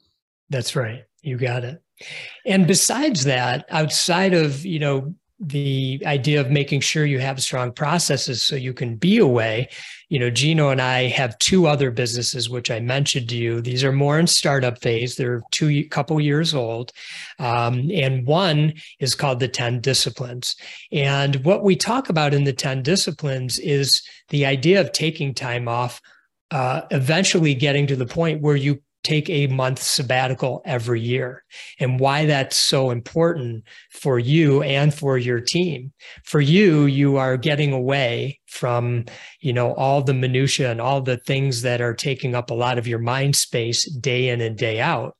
That's 0.49 0.75
right. 0.75 1.05
You 1.21 1.37
got 1.37 1.63
it. 1.63 1.81
And 2.45 2.67
besides 2.67 3.23
that, 3.23 3.65
outside 3.69 4.33
of, 4.33 4.65
you 4.65 4.79
know, 4.79 5.15
the 5.39 6.01
idea 6.05 6.39
of 6.39 6.49
making 6.49 6.79
sure 6.79 7.05
you 7.05 7.19
have 7.19 7.41
strong 7.41 7.71
processes 7.71 8.41
so 8.41 8.55
you 8.55 8.73
can 8.73 8.95
be 8.95 9.17
away. 9.17 9.67
You 10.07 10.19
know, 10.19 10.29
Gino 10.29 10.69
and 10.69 10.81
I 10.81 11.07
have 11.07 11.37
two 11.39 11.67
other 11.67 11.91
businesses 11.91 12.49
which 12.49 12.71
I 12.71 12.79
mentioned 12.79 13.29
to 13.29 13.35
you. 13.35 13.59
These 13.59 13.83
are 13.83 13.91
more 13.91 14.17
in 14.17 14.27
startup 14.27 14.81
phase. 14.81 15.15
They're 15.15 15.41
two 15.51 15.87
couple 15.89 16.21
years 16.21 16.53
old, 16.53 16.91
um, 17.39 17.89
and 17.91 18.25
one 18.25 18.73
is 18.99 19.13
called 19.13 19.41
the 19.41 19.47
Ten 19.49 19.81
Disciplines. 19.81 20.55
And 20.91 21.37
what 21.43 21.63
we 21.63 21.75
talk 21.75 22.09
about 22.09 22.33
in 22.33 22.45
the 22.45 22.53
Ten 22.53 22.81
Disciplines 22.81 23.59
is 23.59 24.01
the 24.29 24.45
idea 24.45 24.79
of 24.79 24.91
taking 24.91 25.33
time 25.33 25.67
off. 25.67 26.01
Uh, 26.51 26.81
eventually 26.91 27.55
getting 27.55 27.87
to 27.87 27.95
the 27.95 28.05
point 28.05 28.39
where 28.39 28.55
you 28.55 28.79
take 29.05 29.29
a 29.29 29.47
month 29.47 29.81
sabbatical 29.81 30.61
every 30.65 30.99
year 30.99 31.43
and 31.79 31.99
why 31.99 32.25
that's 32.25 32.57
so 32.57 32.89
important 32.89 33.63
for 33.91 34.17
you 34.19 34.63
and 34.63 34.93
for 34.93 35.17
your 35.17 35.39
team. 35.39 35.93
For 36.23 36.41
you 36.41 36.85
you 36.85 37.17
are 37.17 37.37
getting 37.37 37.71
away 37.71 38.39
from 38.47 39.05
you 39.39 39.53
know 39.53 39.73
all 39.75 40.01
the 40.01 40.13
minutia 40.13 40.71
and 40.71 40.81
all 40.81 41.01
the 41.01 41.17
things 41.17 41.61
that 41.61 41.81
are 41.81 41.93
taking 41.93 42.35
up 42.35 42.49
a 42.49 42.55
lot 42.55 42.77
of 42.77 42.87
your 42.87 42.99
mind 42.99 43.35
space 43.35 43.85
day 43.91 44.29
in 44.29 44.41
and 44.41 44.57
day 44.57 44.79
out 44.79 45.15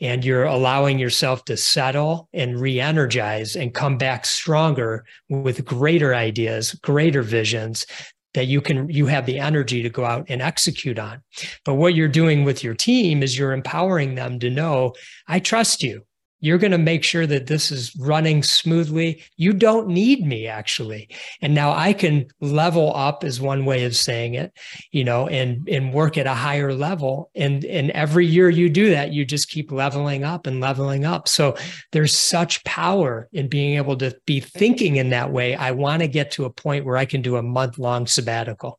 and 0.00 0.24
you're 0.24 0.44
allowing 0.44 0.98
yourself 0.98 1.44
to 1.44 1.58
settle 1.58 2.30
and 2.32 2.58
re-energize 2.58 3.54
and 3.54 3.74
come 3.74 3.98
back 3.98 4.24
stronger 4.24 5.04
with 5.28 5.64
greater 5.64 6.14
ideas 6.14 6.72
greater 6.82 7.22
visions 7.22 7.86
that 8.34 8.46
you 8.46 8.60
can 8.60 8.88
you 8.88 9.06
have 9.06 9.26
the 9.26 9.38
energy 9.38 9.82
to 9.82 9.90
go 9.90 10.04
out 10.04 10.26
and 10.28 10.40
execute 10.40 10.98
on. 10.98 11.22
But 11.64 11.74
what 11.74 11.94
you're 11.94 12.08
doing 12.08 12.44
with 12.44 12.62
your 12.62 12.74
team 12.74 13.22
is 13.22 13.38
you're 13.38 13.52
empowering 13.52 14.14
them 14.14 14.38
to 14.40 14.50
know 14.50 14.92
i 15.26 15.38
trust 15.38 15.82
you 15.82 16.02
you're 16.40 16.58
going 16.58 16.72
to 16.72 16.78
make 16.78 17.04
sure 17.04 17.26
that 17.26 17.46
this 17.46 17.70
is 17.70 17.94
running 17.96 18.42
smoothly. 18.42 19.22
You 19.36 19.52
don't 19.52 19.88
need 19.88 20.26
me 20.26 20.46
actually. 20.46 21.08
And 21.42 21.54
now 21.54 21.72
I 21.72 21.92
can 21.92 22.26
level 22.40 22.94
up 22.96 23.24
is 23.24 23.40
one 23.40 23.64
way 23.64 23.84
of 23.84 23.94
saying 23.94 24.34
it, 24.34 24.52
you 24.90 25.04
know, 25.04 25.28
and 25.28 25.68
and 25.68 25.92
work 25.92 26.16
at 26.16 26.26
a 26.26 26.34
higher 26.34 26.72
level. 26.72 27.30
And 27.34 27.64
and 27.64 27.90
every 27.90 28.26
year 28.26 28.48
you 28.50 28.68
do 28.68 28.90
that, 28.90 29.12
you 29.12 29.24
just 29.24 29.50
keep 29.50 29.70
leveling 29.70 30.24
up 30.24 30.46
and 30.46 30.60
leveling 30.60 31.04
up. 31.04 31.28
So 31.28 31.56
there's 31.92 32.16
such 32.16 32.64
power 32.64 33.28
in 33.32 33.48
being 33.48 33.76
able 33.76 33.96
to 33.98 34.16
be 34.26 34.40
thinking 34.40 34.96
in 34.96 35.10
that 35.10 35.30
way. 35.32 35.54
I 35.54 35.72
want 35.72 36.00
to 36.00 36.08
get 36.08 36.30
to 36.32 36.46
a 36.46 36.50
point 36.50 36.84
where 36.84 36.96
I 36.96 37.04
can 37.04 37.22
do 37.22 37.36
a 37.36 37.42
month 37.42 37.78
long 37.78 38.06
sabbatical. 38.06 38.78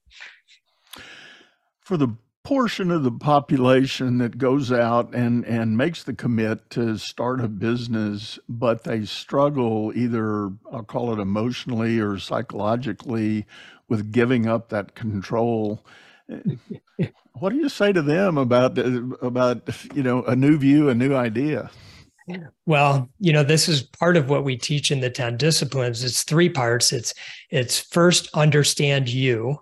For 1.81 1.97
the 1.97 2.15
portion 2.43 2.91
of 2.91 3.03
the 3.03 3.11
population 3.11 4.17
that 4.17 4.37
goes 4.37 4.71
out 4.71 5.13
and, 5.13 5.45
and 5.45 5.77
makes 5.77 6.03
the 6.03 6.13
commit 6.13 6.69
to 6.71 6.97
start 6.97 7.39
a 7.39 7.47
business, 7.47 8.39
but 8.49 8.83
they 8.83 9.05
struggle 9.05 9.91
either, 9.95 10.51
I'll 10.71 10.83
call 10.83 11.13
it 11.13 11.19
emotionally 11.19 11.99
or 11.99 12.17
psychologically, 12.17 13.45
with 13.87 14.11
giving 14.11 14.47
up 14.47 14.69
that 14.69 14.95
control. 14.95 15.85
what 17.33 17.49
do 17.49 17.57
you 17.57 17.69
say 17.69 17.91
to 17.91 18.01
them 18.01 18.37
about 18.37 18.77
about 18.77 19.69
you 19.93 20.01
know 20.01 20.23
a 20.23 20.35
new 20.35 20.57
view, 20.57 20.87
a 20.87 20.95
new 20.95 21.13
idea? 21.13 21.69
Well, 22.65 23.09
you 23.19 23.33
know, 23.33 23.43
this 23.43 23.67
is 23.67 23.83
part 23.83 24.15
of 24.15 24.29
what 24.29 24.45
we 24.45 24.55
teach 24.55 24.91
in 24.91 25.01
the 25.01 25.09
10 25.09 25.37
disciplines. 25.37 26.03
It's 26.03 26.23
three 26.23 26.49
parts. 26.49 26.93
It's 26.93 27.13
it's 27.49 27.79
first 27.79 28.29
understand 28.33 29.09
you, 29.09 29.59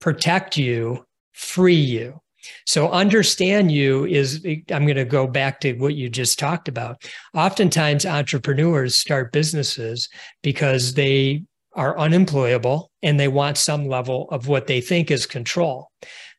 protect 0.00 0.56
you, 0.56 1.04
free 1.32 1.74
you. 1.74 2.21
So 2.66 2.90
understand 2.90 3.72
you 3.72 4.04
is 4.06 4.44
I'm 4.44 4.84
going 4.84 4.96
to 4.96 5.04
go 5.04 5.26
back 5.26 5.60
to 5.60 5.74
what 5.74 5.94
you 5.94 6.08
just 6.08 6.38
talked 6.38 6.68
about. 6.68 7.04
Oftentimes 7.34 8.06
entrepreneurs 8.06 8.94
start 8.94 9.32
businesses 9.32 10.08
because 10.42 10.94
they 10.94 11.44
are 11.74 11.98
unemployable 11.98 12.90
and 13.02 13.18
they 13.18 13.28
want 13.28 13.56
some 13.56 13.88
level 13.88 14.28
of 14.30 14.48
what 14.48 14.66
they 14.66 14.80
think 14.80 15.10
is 15.10 15.26
control. 15.26 15.90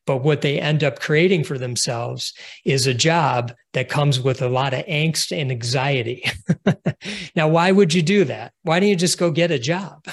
But 0.06 0.18
what 0.18 0.42
they 0.42 0.60
end 0.60 0.84
up 0.84 1.00
creating 1.00 1.46
for 1.46 1.58
themselves 1.58 2.34
is 2.66 2.88
a 2.88 2.94
job 2.94 3.54
that 3.72 3.88
comes 3.88 4.20
with 4.20 4.42
a 4.42 4.50
lot 4.50 4.74
of 4.74 4.86
angst 4.86 5.36
and 5.36 5.50
anxiety. 5.50 6.30
now, 7.36 7.48
why 7.48 7.72
would 7.72 7.94
you 7.94 8.02
do 8.02 8.26
that? 8.26 8.52
Why 8.64 8.80
don't 8.80 8.90
you 8.90 8.98
just 8.98 9.18
go 9.18 9.32
get 9.32 9.50
a 9.50 9.60
job? 9.60 10.06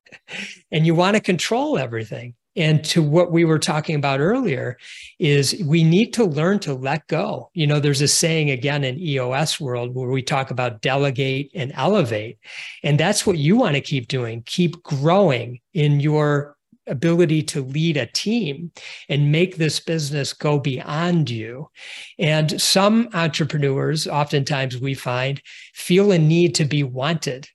and 0.72 0.86
you 0.86 0.94
want 0.94 1.16
to 1.16 1.20
control 1.20 1.78
everything. 1.78 2.34
And 2.58 2.84
to 2.86 3.00
what 3.02 3.30
we 3.30 3.44
were 3.44 3.60
talking 3.60 3.94
about 3.94 4.18
earlier 4.18 4.76
is 5.20 5.62
we 5.64 5.84
need 5.84 6.12
to 6.14 6.24
learn 6.24 6.58
to 6.60 6.74
let 6.74 7.06
go. 7.06 7.50
You 7.54 7.68
know, 7.68 7.78
there's 7.78 8.02
a 8.02 8.08
saying 8.08 8.50
again 8.50 8.82
in 8.82 8.98
EOS 8.98 9.60
world 9.60 9.94
where 9.94 10.10
we 10.10 10.22
talk 10.22 10.50
about 10.50 10.82
delegate 10.82 11.52
and 11.54 11.72
elevate. 11.76 12.38
And 12.82 12.98
that's 12.98 13.24
what 13.24 13.38
you 13.38 13.56
want 13.56 13.76
to 13.76 13.80
keep 13.80 14.08
doing. 14.08 14.42
Keep 14.44 14.82
growing 14.82 15.60
in 15.72 16.00
your 16.00 16.56
ability 16.88 17.42
to 17.44 17.60
lead 17.62 17.96
a 17.96 18.06
team 18.06 18.72
and 19.08 19.30
make 19.30 19.56
this 19.56 19.78
business 19.78 20.32
go 20.32 20.58
beyond 20.58 21.30
you. 21.30 21.70
And 22.18 22.60
some 22.60 23.08
entrepreneurs, 23.14 24.08
oftentimes 24.08 24.78
we 24.78 24.94
find, 24.94 25.40
feel 25.74 26.10
a 26.10 26.18
need 26.18 26.56
to 26.56 26.64
be 26.64 26.82
wanted 26.82 27.48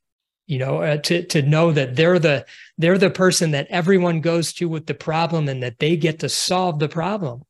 you 0.46 0.60
know 0.60 0.82
uh, 0.82 0.98
to 0.98 1.24
to 1.24 1.42
know 1.42 1.72
that 1.72 1.96
they're 1.96 2.20
the 2.20 2.46
they're 2.78 2.98
the 2.98 3.10
person 3.10 3.52
that 3.52 3.68
everyone 3.70 4.22
goes 4.22 4.54
to 4.54 4.68
with 4.68 4.86
the 4.86 4.94
problem 4.94 5.48
and 5.48 5.64
that 5.64 5.80
they 5.80 5.96
get 5.96 6.20
to 6.20 6.30
solve 6.30 6.80
the 6.80 6.90
problem. 6.90 7.44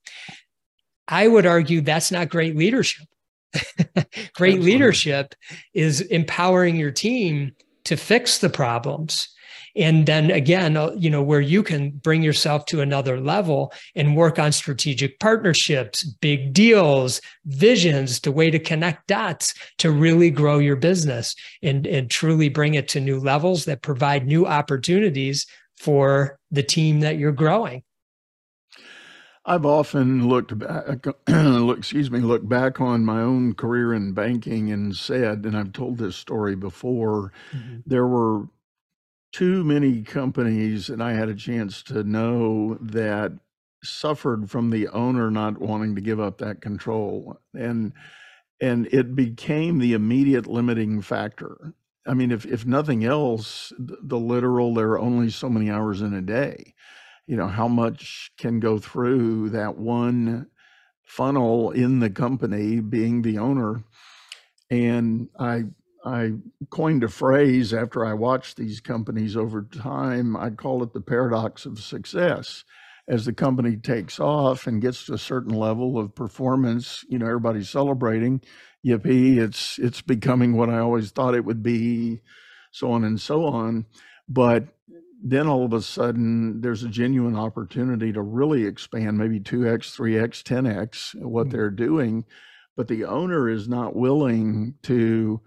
I 1.08 1.28
would 1.28 1.46
argue 1.46 1.82
that's 1.82 2.12
not 2.12 2.30
great 2.30 2.56
leadership. 2.56 3.08
Great 4.34 4.56
Absolutely. 4.56 4.72
leadership 4.72 5.36
is 5.76 6.02
empowering 6.02 6.76
your 6.76 6.90
team 6.90 7.52
to 7.84 7.96
fix 7.96 8.40
the 8.40 8.50
problems 8.50 9.33
and 9.76 10.06
then 10.06 10.32
again 10.32 10.78
uh, 10.78 10.92
you 10.96 11.10
know 11.10 11.22
where 11.22 11.42
you 11.42 11.64
can 11.64 11.90
bring 11.90 12.22
yourself 12.22 12.66
to 12.66 12.82
another 12.82 13.20
level 13.20 13.74
and 13.96 14.16
work 14.16 14.40
on 14.40 14.52
strategic 14.52 15.20
partnerships 15.20 16.04
big 16.04 16.54
deals 16.54 17.22
visions 17.46 18.20
to 18.20 18.32
way 18.32 18.50
to 18.50 18.60
connect 18.60 19.08
dots 19.08 19.54
to 19.78 19.92
really 19.92 20.30
grow 20.30 20.60
your 20.60 20.76
business 20.76 21.36
and 21.62 21.88
and 21.88 22.10
truly 22.10 22.50
bring 22.50 22.74
it 22.76 22.88
to 22.88 23.00
new 23.00 23.20
levels 23.20 23.66
that 23.66 23.82
provide 23.82 24.26
new 24.26 24.46
opportunities 24.46 25.46
for 25.78 26.38
the 26.52 26.64
team 26.64 27.00
that 27.00 27.18
you're 27.18 27.32
growing 27.32 27.84
I've 29.46 29.66
often 29.66 30.30
looked 30.30 30.58
back, 30.58 31.06
excuse 31.28 32.10
me, 32.10 32.20
looked 32.20 32.48
back 32.48 32.80
on 32.80 33.04
my 33.04 33.20
own 33.20 33.54
career 33.56 33.94
in 33.94 34.14
banking 34.14 34.72
and 34.72 34.96
said, 34.96 35.44
and 35.44 35.58
I've 35.58 35.74
told 35.74 35.98
this 35.98 36.16
story 36.16 36.56
before, 36.56 37.34
mm-hmm. 37.52 37.80
there 37.86 38.08
were 38.08 38.48
too 39.34 39.64
many 39.64 40.04
companies, 40.04 40.90
and 40.90 41.04
I 41.04 41.14
had 41.14 41.28
a 41.28 41.36
chance 41.36 41.82
to 41.84 42.04
know 42.04 42.78
that 42.80 43.34
suffered 43.84 44.50
from 44.50 44.70
the 44.70 44.88
owner 44.90 45.30
not 45.30 45.60
wanting 45.60 45.96
to 45.96 46.02
give 46.02 46.20
up 46.20 46.38
that 46.38 46.62
control, 46.62 47.42
and 47.54 47.92
and 48.62 48.88
it 48.94 49.16
became 49.16 49.80
the 49.80 49.94
immediate 49.94 50.48
limiting 50.48 51.02
factor. 51.02 51.74
I 52.08 52.14
mean, 52.14 52.32
if 52.32 52.46
if 52.46 52.66
nothing 52.66 53.04
else, 53.04 53.74
the 53.80 54.20
literal 54.20 54.74
there 54.74 54.92
are 54.92 55.00
only 55.00 55.30
so 55.30 55.50
many 55.50 55.70
hours 55.70 56.02
in 56.02 56.14
a 56.14 56.22
day. 56.22 56.76
You 57.26 57.36
know 57.36 57.48
how 57.48 57.68
much 57.68 58.32
can 58.38 58.60
go 58.60 58.78
through 58.78 59.50
that 59.50 59.78
one 59.78 60.48
funnel 61.02 61.72
in 61.72 62.00
the 62.00 62.10
company, 62.10 62.80
being 62.80 63.24
the 63.24 63.40
owner, 63.40 63.84
and 64.70 65.30
I 65.40 65.66
I 66.06 66.34
coined 66.70 67.04
a 67.04 67.08
phrase 67.08 67.74
after 67.74 68.06
I 68.06 68.14
watched 68.14 68.58
these 68.58 68.82
companies 68.82 69.38
over 69.38 69.64
time. 69.64 70.36
I 70.36 70.50
call 70.50 70.84
it 70.84 70.94
the 70.94 71.02
paradox 71.02 71.66
of 71.66 71.80
success. 71.80 72.64
As 73.08 73.26
the 73.26 73.34
company 73.34 73.76
takes 73.76 74.20
off 74.20 74.66
and 74.66 74.82
gets 74.82 75.06
to 75.06 75.14
a 75.14 75.18
certain 75.18 75.54
level 75.54 75.98
of 75.98 76.16
performance, 76.16 77.04
you 77.10 77.20
know, 77.20 77.26
everybody's 77.26 77.70
celebrating. 77.70 78.42
Yippee, 78.86 79.38
it's 79.38 79.78
it's 79.78 80.02
becoming 80.02 80.56
what 80.56 80.70
I 80.70 80.80
always 80.80 81.12
thought 81.12 81.36
it 81.36 81.46
would 81.46 81.64
be, 81.64 82.22
so 82.72 82.92
on 82.92 83.04
and 83.04 83.20
so 83.20 83.46
on. 83.46 83.86
But 84.28 84.68
then 85.24 85.48
all 85.48 85.66
of 85.66 85.74
a 85.74 85.82
sudden 85.82 86.60
there's 86.62 86.84
a 86.84 86.90
genuine 86.90 87.38
opportunity 87.38 88.12
to 88.12 88.22
really 88.22 88.66
expand 88.66 89.18
maybe 89.18 89.40
2x 89.40 89.98
3x 89.98 90.44
10x 90.44 91.16
what 91.24 91.48
mm-hmm. 91.48 91.56
they're 91.56 91.70
doing 91.70 92.26
but 92.76 92.90
the 92.90 93.06
owner 93.06 93.50
is 93.50 93.70
not 93.70 93.96
willing 93.96 94.76
to 94.84 95.40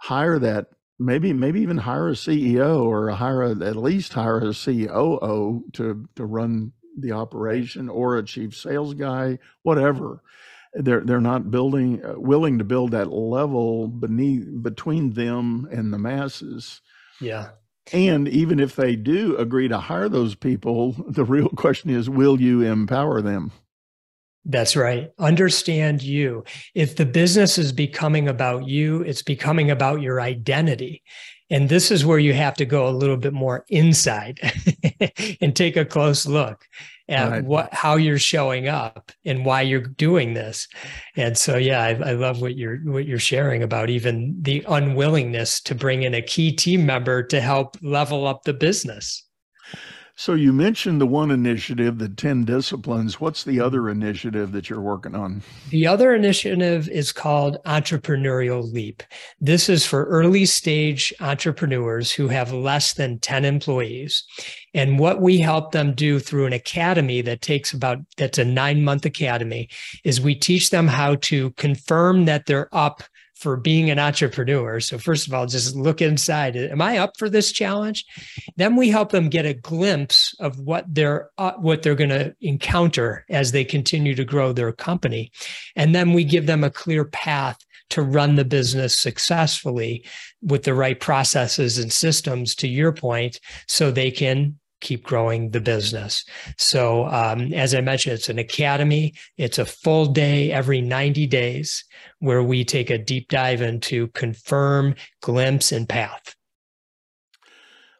hire 0.00 0.38
that 0.38 0.68
maybe 0.98 1.32
maybe 1.32 1.60
even 1.60 1.78
hire 1.78 2.08
a 2.08 2.12
CEO 2.12 2.84
or 2.84 3.10
hire 3.10 3.42
a, 3.42 3.50
at 3.64 3.76
least 3.76 4.12
hire 4.12 4.38
a 4.38 4.54
COO 4.54 5.64
to 5.72 6.08
to 6.16 6.24
run 6.24 6.72
the 6.96 7.12
operation 7.12 7.88
or 7.88 8.16
a 8.16 8.24
chief 8.24 8.56
sales 8.56 8.94
guy, 8.94 9.38
whatever. 9.62 10.22
They're 10.74 11.00
they're 11.00 11.20
not 11.20 11.50
building 11.50 12.04
uh, 12.04 12.14
willing 12.16 12.58
to 12.58 12.64
build 12.64 12.92
that 12.92 13.12
level 13.12 13.88
beneath 13.88 14.46
between 14.62 15.14
them 15.14 15.68
and 15.72 15.92
the 15.92 15.98
masses. 15.98 16.80
Yeah. 17.20 17.50
And 17.92 18.28
even 18.28 18.60
if 18.60 18.76
they 18.76 18.94
do 18.94 19.36
agree 19.36 19.66
to 19.66 19.78
hire 19.78 20.08
those 20.08 20.36
people, 20.36 20.92
the 21.08 21.24
real 21.24 21.48
question 21.48 21.90
is 21.90 22.08
will 22.08 22.40
you 22.40 22.62
empower 22.62 23.20
them? 23.20 23.52
That's 24.44 24.74
right. 24.74 25.10
Understand 25.18 26.02
you. 26.02 26.44
If 26.74 26.96
the 26.96 27.06
business 27.06 27.58
is 27.58 27.72
becoming 27.72 28.28
about 28.28 28.66
you, 28.66 29.02
it's 29.02 29.22
becoming 29.22 29.70
about 29.70 30.00
your 30.00 30.20
identity. 30.20 31.02
And 31.50 31.68
this 31.68 31.90
is 31.90 32.06
where 32.06 32.18
you 32.18 32.32
have 32.32 32.54
to 32.54 32.64
go 32.64 32.88
a 32.88 32.90
little 32.90 33.16
bit 33.16 33.32
more 33.32 33.64
inside 33.68 34.38
and 35.40 35.54
take 35.54 35.76
a 35.76 35.84
close 35.84 36.24
look 36.24 36.64
at 37.08 37.30
right. 37.30 37.44
what 37.44 37.74
how 37.74 37.96
you're 37.96 38.20
showing 38.20 38.68
up 38.68 39.10
and 39.24 39.44
why 39.44 39.62
you're 39.62 39.80
doing 39.80 40.32
this. 40.32 40.68
And 41.16 41.36
so 41.36 41.56
yeah, 41.56 41.82
I, 41.82 42.10
I 42.10 42.12
love 42.12 42.40
what 42.40 42.56
you're 42.56 42.78
what 42.78 43.04
you're 43.04 43.18
sharing 43.18 43.64
about 43.64 43.90
even 43.90 44.36
the 44.40 44.64
unwillingness 44.68 45.60
to 45.62 45.74
bring 45.74 46.04
in 46.04 46.14
a 46.14 46.22
key 46.22 46.52
team 46.52 46.86
member 46.86 47.24
to 47.24 47.40
help 47.40 47.76
level 47.82 48.28
up 48.28 48.44
the 48.44 48.54
business. 48.54 49.26
So 50.20 50.34
you 50.34 50.52
mentioned 50.52 51.00
the 51.00 51.06
one 51.06 51.30
initiative, 51.30 51.96
the 51.96 52.10
10 52.10 52.44
disciplines. 52.44 53.22
What's 53.22 53.42
the 53.42 53.58
other 53.58 53.88
initiative 53.88 54.52
that 54.52 54.68
you're 54.68 54.82
working 54.82 55.14
on? 55.14 55.40
The 55.70 55.86
other 55.86 56.14
initiative 56.14 56.90
is 56.90 57.10
called 57.10 57.56
Entrepreneurial 57.64 58.70
Leap. 58.70 59.02
This 59.40 59.70
is 59.70 59.86
for 59.86 60.04
early 60.04 60.44
stage 60.44 61.10
entrepreneurs 61.20 62.12
who 62.12 62.28
have 62.28 62.52
less 62.52 62.92
than 62.92 63.18
10 63.20 63.46
employees. 63.46 64.22
And 64.74 64.98
what 64.98 65.22
we 65.22 65.38
help 65.38 65.72
them 65.72 65.94
do 65.94 66.18
through 66.18 66.44
an 66.44 66.52
academy 66.52 67.22
that 67.22 67.40
takes 67.40 67.72
about, 67.72 68.00
that's 68.18 68.36
a 68.36 68.44
nine 68.44 68.84
month 68.84 69.06
academy, 69.06 69.70
is 70.04 70.20
we 70.20 70.34
teach 70.34 70.68
them 70.68 70.86
how 70.86 71.14
to 71.14 71.52
confirm 71.52 72.26
that 72.26 72.44
they're 72.44 72.68
up 72.76 73.02
for 73.40 73.56
being 73.56 73.88
an 73.90 73.98
entrepreneur. 73.98 74.80
So 74.80 74.98
first 74.98 75.26
of 75.26 75.32
all, 75.32 75.46
just 75.46 75.74
look 75.74 76.02
inside. 76.02 76.56
Am 76.56 76.82
I 76.82 76.98
up 76.98 77.16
for 77.16 77.30
this 77.30 77.52
challenge? 77.52 78.04
Then 78.56 78.76
we 78.76 78.90
help 78.90 79.10
them 79.10 79.30
get 79.30 79.46
a 79.46 79.54
glimpse 79.54 80.34
of 80.40 80.60
what 80.60 80.84
they're 80.86 81.30
uh, 81.38 81.54
what 81.54 81.82
they're 81.82 81.94
going 81.94 82.10
to 82.10 82.34
encounter 82.42 83.24
as 83.30 83.50
they 83.50 83.64
continue 83.64 84.14
to 84.14 84.24
grow 84.24 84.52
their 84.52 84.72
company, 84.72 85.32
and 85.74 85.94
then 85.94 86.12
we 86.12 86.22
give 86.22 86.46
them 86.46 86.62
a 86.62 86.70
clear 86.70 87.04
path 87.04 87.58
to 87.88 88.02
run 88.02 88.36
the 88.36 88.44
business 88.44 88.96
successfully 88.96 90.04
with 90.42 90.62
the 90.62 90.74
right 90.74 91.00
processes 91.00 91.78
and 91.78 91.92
systems. 91.92 92.54
To 92.56 92.68
your 92.68 92.92
point, 92.92 93.40
so 93.66 93.90
they 93.90 94.10
can 94.10 94.59
keep 94.80 95.04
growing 95.04 95.50
the 95.50 95.60
business. 95.60 96.24
So, 96.58 97.06
um, 97.06 97.52
as 97.52 97.74
I 97.74 97.80
mentioned, 97.80 98.14
it's 98.14 98.28
an 98.28 98.38
academy. 98.38 99.14
It's 99.36 99.58
a 99.58 99.64
full 99.64 100.06
day 100.06 100.52
every 100.52 100.80
90 100.80 101.26
days 101.26 101.84
where 102.18 102.42
we 102.42 102.64
take 102.64 102.90
a 102.90 102.98
deep 102.98 103.28
dive 103.28 103.62
into 103.62 104.08
confirm, 104.08 104.94
glimpse, 105.20 105.72
and 105.72 105.88
path. 105.88 106.34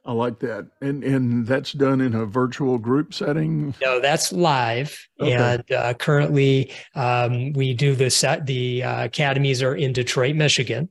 I 0.04 0.12
like 0.12 0.38
that. 0.40 0.66
And 0.80 1.04
and 1.04 1.46
that's 1.46 1.72
done 1.72 2.00
in 2.00 2.14
a 2.14 2.24
virtual 2.24 2.78
group 2.78 3.12
setting. 3.12 3.74
No, 3.82 4.00
that's 4.00 4.32
live. 4.32 4.98
Okay. 5.20 5.34
And 5.34 5.72
uh, 5.72 5.94
currently, 5.94 6.72
um, 6.94 7.52
we 7.52 7.74
do 7.74 7.94
the 7.94 8.10
set. 8.10 8.46
The 8.46 8.82
uh, 8.82 9.04
academies 9.04 9.62
are 9.62 9.74
in 9.74 9.92
Detroit, 9.92 10.36
Michigan. 10.36 10.88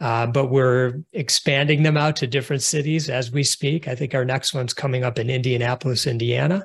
Uh, 0.00 0.26
but 0.26 0.46
we're 0.46 1.00
expanding 1.12 1.82
them 1.82 1.96
out 1.96 2.16
to 2.16 2.26
different 2.26 2.62
cities 2.62 3.08
as 3.08 3.32
we 3.32 3.42
speak. 3.42 3.88
I 3.88 3.94
think 3.94 4.14
our 4.14 4.24
next 4.24 4.54
one's 4.54 4.72
coming 4.72 5.04
up 5.04 5.18
in 5.18 5.30
Indianapolis, 5.30 6.06
Indiana. 6.06 6.64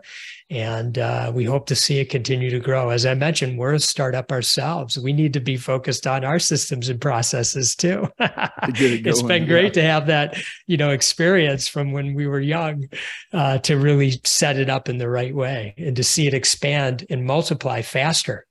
And 0.49 0.99
uh, 0.99 1.31
we 1.33 1.45
hope 1.45 1.65
to 1.67 1.75
see 1.75 1.99
it 1.99 2.09
continue 2.09 2.51
to 2.51 2.59
grow. 2.59 2.89
As 2.89 3.05
I 3.05 3.15
mentioned, 3.15 3.57
we're 3.57 3.73
a 3.73 3.79
startup 3.79 4.31
ourselves. 4.31 4.99
We 4.99 5.11
need 5.11 5.33
to 5.33 5.39
be 5.39 5.57
focused 5.57 6.05
on 6.05 6.23
our 6.23 6.37
systems 6.37 6.89
and 6.89 7.01
processes 7.01 7.75
too. 7.75 8.07
it 8.19 9.05
has 9.05 9.23
been 9.23 9.47
great 9.47 9.75
yeah. 9.75 9.81
to 9.81 9.83
have 9.83 10.07
that, 10.07 10.37
you 10.67 10.77
know, 10.77 10.91
experience 10.91 11.67
from 11.67 11.91
when 11.91 12.13
we 12.13 12.27
were 12.27 12.39
young 12.39 12.87
uh, 13.31 13.57
to 13.59 13.77
really 13.77 14.19
set 14.25 14.57
it 14.57 14.69
up 14.69 14.89
in 14.89 14.99
the 14.99 15.09
right 15.09 15.33
way 15.33 15.73
and 15.77 15.95
to 15.95 16.03
see 16.03 16.27
it 16.27 16.33
expand 16.35 17.05
and 17.09 17.25
multiply 17.25 17.81
faster. 17.81 18.45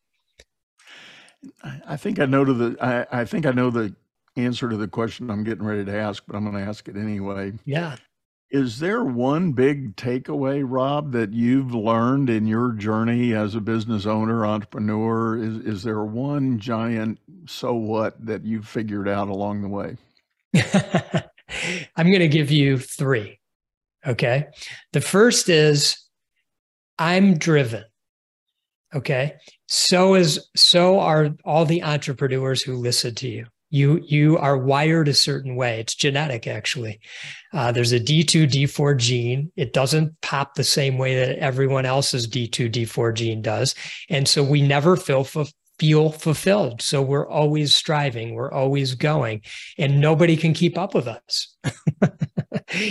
I 1.86 1.96
think 1.96 2.18
I 2.18 2.26
know 2.26 2.44
the 2.44 2.76
I, 2.80 3.20
I 3.20 3.24
think 3.24 3.46
I 3.46 3.50
know 3.50 3.70
the 3.70 3.94
answer 4.36 4.68
to 4.68 4.76
the 4.76 4.88
question 4.88 5.30
I'm 5.30 5.44
getting 5.44 5.64
ready 5.64 5.84
to 5.84 5.96
ask, 5.96 6.22
but 6.26 6.36
I'm 6.36 6.44
going 6.44 6.56
to 6.56 6.68
ask 6.68 6.88
it 6.88 6.96
anyway. 6.96 7.52
Yeah. 7.64 7.96
Is 8.50 8.80
there 8.80 9.02
one 9.02 9.52
big 9.52 9.96
takeaway, 9.96 10.62
Rob, 10.62 11.12
that 11.12 11.32
you've 11.32 11.74
learned 11.74 12.28
in 12.28 12.46
your 12.46 12.72
journey 12.72 13.32
as 13.32 13.54
a 13.54 13.62
business 13.62 14.04
owner, 14.04 14.44
entrepreneur? 14.44 15.38
Is 15.38 15.56
is 15.64 15.82
there 15.82 16.04
one 16.04 16.58
giant 16.58 17.18
so 17.46 17.72
what 17.72 18.24
that 18.26 18.44
you've 18.44 18.68
figured 18.68 19.08
out 19.08 19.28
along 19.28 19.62
the 19.62 19.68
way? 19.68 19.96
I'm 21.96 22.08
going 22.08 22.20
to 22.20 22.28
give 22.28 22.50
you 22.50 22.76
three. 22.76 23.40
Okay. 24.06 24.48
The 24.92 25.00
first 25.00 25.48
is 25.48 25.96
I'm 26.98 27.38
driven. 27.38 27.84
Okay. 28.94 29.36
So 29.66 30.14
is 30.14 30.46
so 30.54 31.00
are 31.00 31.30
all 31.46 31.64
the 31.64 31.82
entrepreneurs 31.82 32.62
who 32.62 32.76
listen 32.76 33.14
to 33.14 33.28
you 33.28 33.46
you 33.72 34.00
you 34.04 34.36
are 34.36 34.56
wired 34.58 35.08
a 35.08 35.14
certain 35.14 35.56
way. 35.56 35.80
It's 35.80 35.94
genetic 35.94 36.46
actually. 36.46 37.00
Uh, 37.54 37.72
there's 37.72 37.92
a 37.92 37.98
d2 37.98 38.46
d4 38.46 38.96
gene. 38.98 39.50
It 39.56 39.72
doesn't 39.72 40.20
pop 40.20 40.54
the 40.54 40.64
same 40.64 40.98
way 40.98 41.16
that 41.16 41.38
everyone 41.38 41.86
else's 41.86 42.28
d2 42.28 42.70
d4 42.70 43.14
gene 43.14 43.40
does. 43.40 43.74
And 44.10 44.28
so 44.28 44.44
we 44.44 44.60
never 44.60 44.96
feel 44.96 45.26
feel 45.78 46.10
fulfilled. 46.10 46.82
So 46.82 47.00
we're 47.00 47.28
always 47.28 47.74
striving. 47.74 48.34
We're 48.34 48.52
always 48.52 48.94
going. 48.94 49.40
And 49.78 50.00
nobody 50.00 50.36
can 50.36 50.52
keep 50.52 50.76
up 50.76 50.94
with 50.94 51.08
us. 51.08 51.56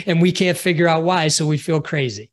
And 0.06 0.22
we 0.22 0.32
can't 0.32 0.58
figure 0.58 0.88
out 0.88 1.04
why 1.04 1.28
so 1.28 1.48
we 1.48 1.58
feel 1.58 1.82
crazy 1.82 2.30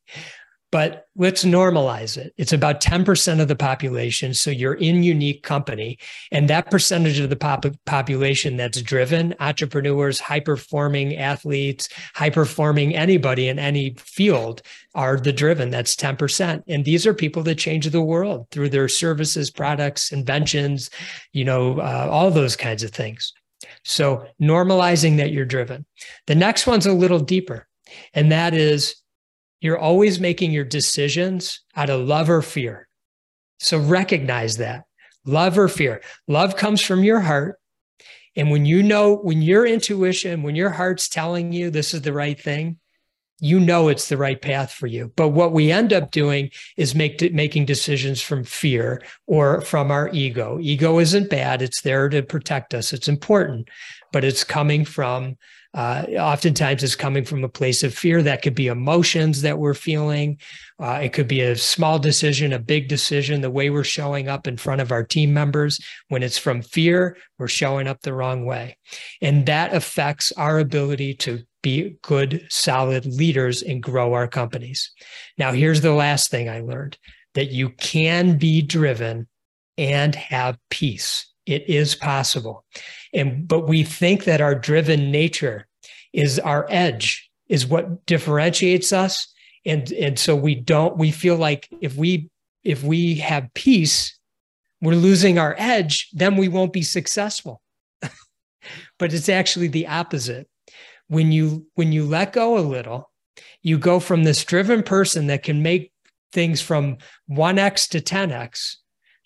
but 0.70 1.06
let's 1.16 1.44
normalize 1.44 2.18
it. 2.18 2.34
It's 2.36 2.52
about 2.52 2.82
10% 2.82 3.40
of 3.40 3.48
the 3.48 3.56
population. 3.56 4.34
So 4.34 4.50
you're 4.50 4.74
in 4.74 5.02
unique 5.02 5.42
company. 5.42 5.98
And 6.30 6.48
that 6.48 6.70
percentage 6.70 7.18
of 7.20 7.30
the 7.30 7.36
pop- 7.36 7.64
population 7.86 8.56
that's 8.56 8.82
driven, 8.82 9.34
entrepreneurs, 9.40 10.20
high 10.20 10.40
performing 10.40 11.16
athletes, 11.16 11.88
high 12.14 12.30
performing 12.30 12.94
anybody 12.94 13.48
in 13.48 13.58
any 13.58 13.94
field 13.94 14.60
are 14.94 15.16
the 15.16 15.32
driven. 15.32 15.70
That's 15.70 15.96
10%. 15.96 16.62
And 16.68 16.84
these 16.84 17.06
are 17.06 17.14
people 17.14 17.42
that 17.44 17.56
change 17.56 17.88
the 17.88 18.02
world 18.02 18.46
through 18.50 18.68
their 18.68 18.88
services, 18.88 19.50
products, 19.50 20.12
inventions, 20.12 20.90
you 21.32 21.44
know, 21.44 21.80
uh, 21.80 22.08
all 22.10 22.30
those 22.30 22.56
kinds 22.56 22.82
of 22.82 22.90
things. 22.90 23.32
So 23.84 24.26
normalizing 24.40 25.16
that 25.16 25.32
you're 25.32 25.46
driven. 25.46 25.86
The 26.26 26.34
next 26.34 26.66
one's 26.66 26.86
a 26.86 26.92
little 26.92 27.20
deeper. 27.20 27.66
And 28.12 28.30
that 28.32 28.52
is 28.52 28.96
you're 29.60 29.78
always 29.78 30.20
making 30.20 30.52
your 30.52 30.64
decisions 30.64 31.60
out 31.76 31.90
of 31.90 32.06
love 32.06 32.30
or 32.30 32.42
fear. 32.42 32.88
So 33.58 33.78
recognize 33.78 34.58
that 34.58 34.84
love 35.24 35.58
or 35.58 35.68
fear. 35.68 36.00
Love 36.26 36.56
comes 36.56 36.80
from 36.80 37.04
your 37.04 37.20
heart. 37.20 37.58
And 38.36 38.50
when 38.50 38.64
you 38.64 38.82
know, 38.82 39.16
when 39.16 39.42
your 39.42 39.66
intuition, 39.66 40.42
when 40.42 40.54
your 40.54 40.70
heart's 40.70 41.08
telling 41.08 41.52
you 41.52 41.70
this 41.70 41.92
is 41.92 42.02
the 42.02 42.12
right 42.12 42.40
thing, 42.40 42.78
you 43.40 43.60
know 43.60 43.88
it's 43.88 44.08
the 44.08 44.16
right 44.16 44.40
path 44.40 44.72
for 44.72 44.86
you. 44.86 45.12
But 45.16 45.28
what 45.28 45.52
we 45.52 45.70
end 45.70 45.92
up 45.92 46.10
doing 46.10 46.50
is 46.76 46.94
make 46.94 47.32
making 47.32 47.66
decisions 47.66 48.20
from 48.20 48.44
fear 48.44 49.02
or 49.26 49.60
from 49.60 49.90
our 49.90 50.08
ego. 50.12 50.58
Ego 50.60 50.98
isn't 50.98 51.30
bad; 51.30 51.62
it's 51.62 51.82
there 51.82 52.08
to 52.08 52.22
protect 52.22 52.74
us. 52.74 52.92
It's 52.92 53.08
important, 53.08 53.68
but 54.12 54.24
it's 54.24 54.42
coming 54.42 54.84
from 54.84 55.36
uh, 55.78 56.04
oftentimes 56.18 56.82
it's 56.82 56.96
coming 56.96 57.24
from 57.24 57.44
a 57.44 57.48
place 57.48 57.84
of 57.84 57.94
fear. 57.94 58.20
That 58.20 58.42
could 58.42 58.56
be 58.56 58.66
emotions 58.66 59.42
that 59.42 59.60
we're 59.60 59.74
feeling. 59.74 60.40
Uh, 60.80 60.98
it 61.04 61.12
could 61.12 61.28
be 61.28 61.40
a 61.40 61.54
small 61.54 62.00
decision, 62.00 62.52
a 62.52 62.58
big 62.58 62.88
decision, 62.88 63.42
the 63.42 63.50
way 63.50 63.70
we're 63.70 63.84
showing 63.84 64.26
up 64.26 64.48
in 64.48 64.56
front 64.56 64.80
of 64.80 64.90
our 64.90 65.04
team 65.04 65.32
members. 65.32 65.78
When 66.08 66.24
it's 66.24 66.36
from 66.36 66.62
fear, 66.62 67.16
we're 67.38 67.46
showing 67.46 67.86
up 67.86 68.00
the 68.00 68.12
wrong 68.12 68.44
way. 68.44 68.76
And 69.22 69.46
that 69.46 69.72
affects 69.72 70.32
our 70.32 70.58
ability 70.58 71.14
to 71.14 71.44
be 71.62 71.96
good, 72.02 72.44
solid 72.50 73.06
leaders 73.06 73.62
and 73.62 73.80
grow 73.80 74.14
our 74.14 74.26
companies. 74.26 74.90
Now, 75.38 75.52
here's 75.52 75.82
the 75.82 75.92
last 75.92 76.28
thing 76.28 76.48
I 76.48 76.58
learned 76.58 76.98
that 77.34 77.52
you 77.52 77.68
can 77.68 78.36
be 78.36 78.62
driven 78.62 79.28
and 79.76 80.16
have 80.16 80.58
peace. 80.70 81.32
It 81.46 81.70
is 81.70 81.94
possible. 81.94 82.64
And 83.14 83.46
but 83.46 83.68
we 83.68 83.84
think 83.84 84.24
that 84.24 84.40
our 84.40 84.56
driven 84.56 85.12
nature 85.12 85.67
is 86.12 86.38
our 86.38 86.66
edge, 86.68 87.30
is 87.48 87.66
what 87.66 88.06
differentiates 88.06 88.92
us. 88.92 89.32
And, 89.64 89.90
and 89.92 90.18
so 90.18 90.34
we 90.34 90.54
don't, 90.54 90.96
we 90.96 91.10
feel 91.10 91.36
like 91.36 91.68
if 91.80 91.96
we 91.96 92.30
if 92.64 92.82
we 92.82 93.14
have 93.16 93.54
peace, 93.54 94.18
we're 94.82 94.94
losing 94.94 95.38
our 95.38 95.54
edge, 95.58 96.10
then 96.12 96.36
we 96.36 96.48
won't 96.48 96.72
be 96.72 96.82
successful. 96.82 97.62
but 98.98 99.12
it's 99.12 99.28
actually 99.28 99.68
the 99.68 99.86
opposite. 99.86 100.48
when 101.08 101.32
you 101.32 101.66
when 101.74 101.92
you 101.92 102.04
let 102.04 102.32
go 102.32 102.58
a 102.58 102.60
little 102.60 103.10
you 103.62 103.78
go 103.78 103.98
from 103.98 104.24
this 104.24 104.44
driven 104.44 104.82
person 104.82 105.26
that 105.28 105.42
can 105.42 105.62
make 105.62 105.90
things 106.32 106.60
from 106.60 106.98
1x 107.30 107.88
to 107.88 108.00
10x 108.00 108.76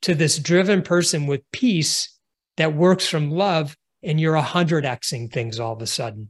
to 0.01 0.15
this 0.15 0.39
driven 0.39 0.83
person 0.83 1.27
with 1.27 1.43
peace 1.53 2.17
that 2.57 2.75
works 2.75 3.09
from 3.09 3.31
love 3.31 3.77
and 4.03 4.21
you're 4.21 4.37
100xing 4.37 5.33
things 5.33 5.59
all 5.59 5.73
of 5.73 5.83
a 5.83 5.87
sudden 5.87 6.29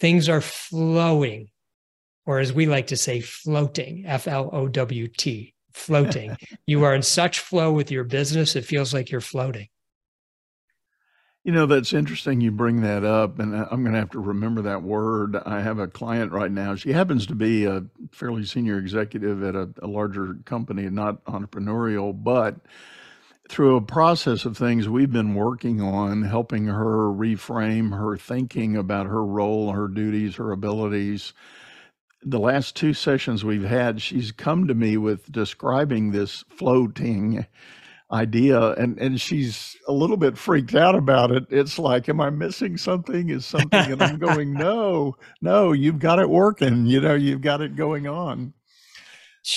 things 0.00 0.28
are 0.28 0.40
flowing 0.40 1.48
or 2.26 2.38
as 2.38 2.52
we 2.52 2.66
like 2.66 2.88
to 2.88 2.96
say 2.96 3.20
floating 3.20 4.04
f-l-o-w-t 4.06 5.54
floating 5.72 6.36
you 6.66 6.84
are 6.84 6.94
in 6.94 7.02
such 7.02 7.40
flow 7.40 7.72
with 7.72 7.90
your 7.90 8.04
business 8.04 8.56
it 8.56 8.64
feels 8.64 8.92
like 8.92 9.10
you're 9.10 9.20
floating 9.20 9.68
you 11.48 11.54
know, 11.54 11.64
that's 11.64 11.94
interesting 11.94 12.42
you 12.42 12.50
bring 12.50 12.82
that 12.82 13.04
up, 13.04 13.38
and 13.38 13.54
I'm 13.54 13.82
going 13.82 13.94
to 13.94 13.98
have 13.98 14.10
to 14.10 14.20
remember 14.20 14.60
that 14.60 14.82
word. 14.82 15.34
I 15.46 15.62
have 15.62 15.78
a 15.78 15.86
client 15.86 16.30
right 16.30 16.50
now. 16.50 16.74
She 16.74 16.92
happens 16.92 17.26
to 17.26 17.34
be 17.34 17.64
a 17.64 17.86
fairly 18.12 18.44
senior 18.44 18.76
executive 18.76 19.42
at 19.42 19.54
a, 19.54 19.70
a 19.80 19.86
larger 19.86 20.36
company, 20.44 20.90
not 20.90 21.24
entrepreneurial, 21.24 22.12
but 22.12 22.56
through 23.48 23.76
a 23.76 23.82
process 23.82 24.44
of 24.44 24.56
things 24.56 24.88
we've 24.88 25.12
been 25.12 25.34
working 25.34 25.80
on, 25.80 26.22
helping 26.22 26.66
her 26.66 27.08
reframe 27.08 27.96
her 27.96 28.16
thinking 28.16 28.76
about 28.76 29.06
her 29.06 29.24
role, 29.24 29.72
her 29.72 29.88
duties, 29.88 30.36
her 30.36 30.52
abilities. 30.52 31.32
The 32.22 32.40
last 32.40 32.76
two 32.76 32.94
sessions 32.94 33.44
we've 33.44 33.64
had, 33.64 34.02
she's 34.02 34.32
come 34.32 34.66
to 34.68 34.74
me 34.74 34.96
with 34.96 35.30
describing 35.30 36.10
this 36.10 36.44
floating 36.50 37.46
idea 38.10 38.72
and 38.72 38.98
and 38.98 39.20
she's 39.20 39.76
a 39.86 39.92
little 39.92 40.16
bit 40.16 40.38
freaked 40.38 40.74
out 40.74 40.94
about 40.94 41.30
it. 41.30 41.44
It's 41.50 41.78
like 41.78 42.08
am 42.08 42.20
i 42.20 42.30
missing 42.30 42.76
something? 42.76 43.28
Is 43.28 43.44
something 43.44 43.92
and 43.92 44.02
i'm 44.02 44.18
going 44.18 44.52
no 44.54 45.14
no 45.42 45.72
you've 45.72 45.98
got 45.98 46.18
it 46.18 46.30
working 46.30 46.86
you 46.86 47.00
know 47.00 47.14
you've 47.14 47.42
got 47.42 47.60
it 47.60 47.76
going 47.76 48.06
on. 48.06 48.54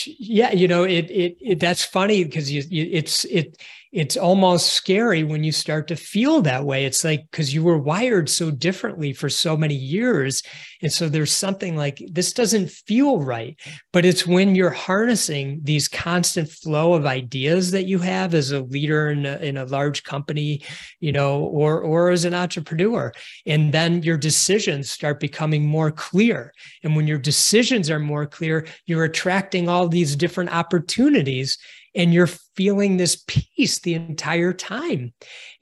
Yeah 0.06 0.52
you 0.52 0.68
know 0.68 0.84
it 0.84 1.10
it, 1.10 1.38
it 1.40 1.60
that's 1.60 1.84
funny 1.86 2.24
because 2.24 2.52
you, 2.52 2.64
you 2.70 2.90
it's 2.92 3.24
it 3.26 3.58
it's 3.92 4.16
almost 4.16 4.74
scary 4.74 5.24
when 5.24 5.44
you 5.44 5.52
start 5.52 5.88
to 5.90 5.98
feel 5.98 6.42
that 6.42 6.64
way. 6.64 6.86
It's 6.86 7.04
like 7.04 7.30
because 7.30 7.54
you 7.54 7.62
were 7.62 7.78
wired 7.78 8.30
so 8.30 8.50
differently 8.50 9.12
for 9.12 9.28
so 9.28 9.58
many 9.58 9.76
years. 9.76 10.44
And 10.82 10.92
so 10.92 11.10
there's 11.10 11.34
something 11.34 11.76
like 11.76 12.02
this 12.10 12.32
doesn't 12.32 12.72
feel 12.72 13.20
right. 13.20 13.60
But 13.92 14.06
it's 14.06 14.26
when 14.26 14.56
you're 14.56 14.70
harnessing 14.70 15.60
these 15.64 15.90
constant 15.90 16.50
flow 16.50 16.94
of 16.94 17.06
ideas 17.06 17.72
that 17.72 17.86
you 17.86 18.00
have 18.00 18.34
as 18.34 18.52
a 18.52 18.62
leader 18.62 19.10
in 19.10 19.26
a, 19.26 19.38
in 19.38 19.58
a 19.58 19.66
large 19.66 20.04
company, 20.04 20.64
you 21.02 21.12
know, 21.12 21.44
or 21.44 21.82
or 21.82 22.12
as 22.12 22.24
an 22.24 22.34
entrepreneur. 22.34 23.12
And 23.46 23.74
then 23.74 24.04
your 24.04 24.18
decisions 24.18 24.90
start 24.90 25.20
becoming 25.20 25.66
more 25.66 25.92
clear. 25.92 26.54
And 26.84 26.96
when 26.96 27.08
your 27.08 27.20
decisions 27.20 27.90
are 27.90 28.00
more 28.00 28.26
clear, 28.26 28.66
you're 28.86 29.04
attracting 29.04 29.68
all 29.68 29.90
these 29.90 30.16
different 30.16 30.54
opportunities 30.54 31.58
and 31.96 32.14
you're 32.14 32.28
feeling 32.28 32.98
this 32.98 33.24
peace 33.28 33.80
the 33.80 33.94
entire 33.94 34.54
time. 34.54 35.14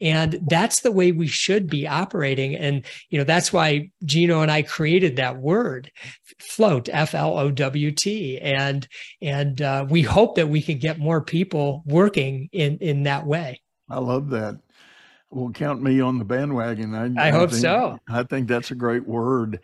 And 0.02 0.39
that's 0.48 0.82
the 0.82 0.92
way 0.92 1.12
we 1.12 1.28
should 1.28 1.68
be 1.68 1.88
operating. 1.88 2.56
And 2.56 2.86
you 3.10 3.18
know 3.18 3.24
that's 3.24 3.52
why 3.54 3.92
gino 4.04 4.42
and 4.42 4.52
i 4.52 4.62
created 4.62 5.15
that 5.15 5.38
word 5.38 5.92
float 6.39 6.89
f-l-o-w-t 6.92 8.39
and 8.39 8.88
and 9.22 9.62
uh, 9.62 9.86
we 9.89 10.02
hope 10.02 10.36
that 10.36 10.48
we 10.50 10.62
can 10.62 10.78
get 10.78 11.00
more 11.00 11.22
people 11.22 11.84
working 11.86 12.50
in 12.52 12.78
in 12.78 13.04
that 13.04 13.26
way. 13.26 13.62
I 13.89 14.00
love 14.00 14.30
that. 14.30 14.60
Well 15.32 15.52
count 15.52 15.82
me 15.82 16.02
on 16.02 16.18
the 16.18 16.26
bandwagon. 16.26 16.96
I, 16.96 17.22
I, 17.22 17.28
I 17.28 17.32
hope 17.32 17.52
think, 17.52 17.62
so. 17.62 18.00
I 18.10 18.24
think 18.24 18.48
that's 18.48 18.72
a 18.72 18.76
great 18.76 19.08
word 19.08 19.60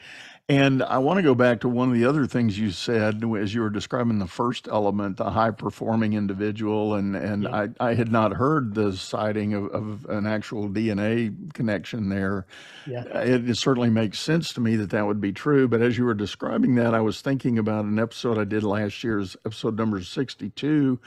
and 0.48 0.84
I 0.84 1.00
want 1.00 1.18
to 1.18 1.24
go 1.24 1.34
back 1.34 1.62
to 1.62 1.70
one 1.70 1.90
of 1.90 1.96
the 1.96 2.06
other 2.06 2.28
things 2.28 2.60
you 2.60 2.70
said 2.70 3.24
as 3.40 3.56
you 3.56 3.62
were 3.62 3.72
describing 3.72 4.20
the 4.20 4.28
first 4.28 4.68
element, 4.68 5.18
the 5.18 5.32
high 5.32 5.50
performing 5.50 6.14
individual. 6.14 6.94
And, 6.94 7.16
and 7.16 7.44
yeah. 7.44 7.68
I, 7.80 7.90
I 7.90 7.94
had 7.96 8.12
not 8.12 8.34
heard 8.34 8.76
the 8.76 8.96
citing 8.96 9.56
of, 9.56 9.66
of 9.70 10.06
an 10.06 10.28
actual 10.28 10.70
DNA 10.70 11.52
connection 11.56 12.10
there. 12.10 12.46
Yeah. 12.86 13.06
It, 13.06 13.50
it, 13.50 13.58
certainly 13.58 13.90
makes 13.90 14.20
sense 14.20 14.54
to 14.54 14.62
me 14.62 14.76
that 14.76 14.92
that 14.92 15.08
would 15.08 15.20
be 15.20 15.34
true. 15.34 15.68
But 15.68 15.82
as 15.82 15.98
you 15.98 16.06
were 16.06 16.14
describing 16.14 16.76
that, 16.76 16.94
I 16.94 17.02
was 17.02 17.22
thinking 17.22 17.58
about 17.58 17.86
an 17.86 17.98
episode 17.98 18.38
I 18.38 18.44
did 18.44 18.62
last 18.64 19.04
year's 19.04 19.36
episode 19.48 19.76
number 19.80 20.00
62. 20.04 21.00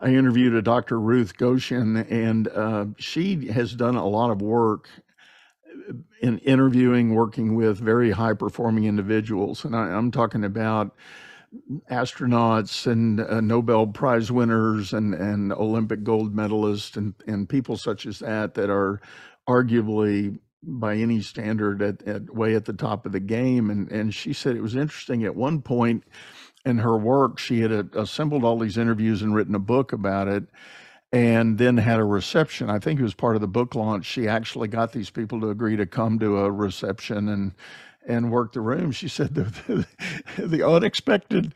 I 0.00 0.08
interviewed 0.14 0.54
a 0.54 0.62
Dr. 0.62 0.98
Ruth 0.98 1.36
Gotian, 1.36 2.10
and 2.10 2.48
uh, 2.48 2.86
she 2.96 3.48
has 3.48 3.74
done 3.74 3.96
a 3.96 4.06
lot 4.06 4.30
of 4.30 4.40
work 4.40 4.88
in 6.20 6.38
interviewing, 6.38 7.14
working 7.14 7.54
with 7.54 7.78
very 7.78 8.10
high 8.10 8.34
performing 8.34 8.84
individuals. 8.84 9.64
And 9.64 9.74
I, 9.74 9.96
am 9.96 10.10
talking 10.10 10.44
about 10.44 10.94
astronauts 11.90 12.86
and 12.86 13.20
uh, 13.20 13.40
Nobel 13.40 13.86
Prize 13.86 14.30
winners 14.30 14.92
and, 14.92 15.14
and 15.14 15.52
Olympic 15.52 16.04
gold 16.04 16.34
medalists 16.34 16.96
and, 16.96 17.14
and 17.26 17.48
people 17.48 17.76
such 17.76 18.06
as 18.06 18.18
that 18.18 18.54
that 18.54 18.70
are 18.70 19.00
arguably 19.48 20.38
by 20.62 20.96
any 20.96 21.20
standard 21.20 21.80
at, 21.80 22.02
at 22.02 22.34
way 22.34 22.54
at 22.54 22.64
the 22.64 22.72
top 22.72 23.06
of 23.06 23.12
the 23.12 23.20
game. 23.20 23.70
And, 23.70 23.90
and 23.90 24.14
she 24.14 24.32
said 24.32 24.56
it 24.56 24.62
was 24.62 24.76
interesting 24.76 25.24
at 25.24 25.36
one 25.36 25.62
point 25.62 26.04
in 26.64 26.78
her 26.78 26.98
work, 26.98 27.38
she 27.38 27.60
had 27.60 27.72
assembled 27.94 28.44
all 28.44 28.58
these 28.58 28.76
interviews 28.76 29.22
and 29.22 29.34
written 29.34 29.54
a 29.54 29.60
book 29.60 29.92
about 29.92 30.28
it 30.28 30.44
and 31.12 31.58
then 31.58 31.76
had 31.78 31.98
a 31.98 32.04
reception. 32.04 32.68
I 32.68 32.78
think 32.78 33.00
it 33.00 33.02
was 33.02 33.14
part 33.14 33.34
of 33.34 33.40
the 33.40 33.48
book 33.48 33.74
launch. 33.74 34.04
She 34.04 34.28
actually 34.28 34.68
got 34.68 34.92
these 34.92 35.10
people 35.10 35.40
to 35.40 35.50
agree 35.50 35.76
to 35.76 35.86
come 35.86 36.18
to 36.18 36.38
a 36.38 36.50
reception 36.50 37.28
and 37.28 37.52
and 38.06 38.32
work 38.32 38.54
the 38.54 38.60
room. 38.60 38.90
She 38.90 39.06
said 39.06 39.34
the, 39.34 39.42
the, 40.36 40.46
the 40.46 40.66
unexpected 40.66 41.52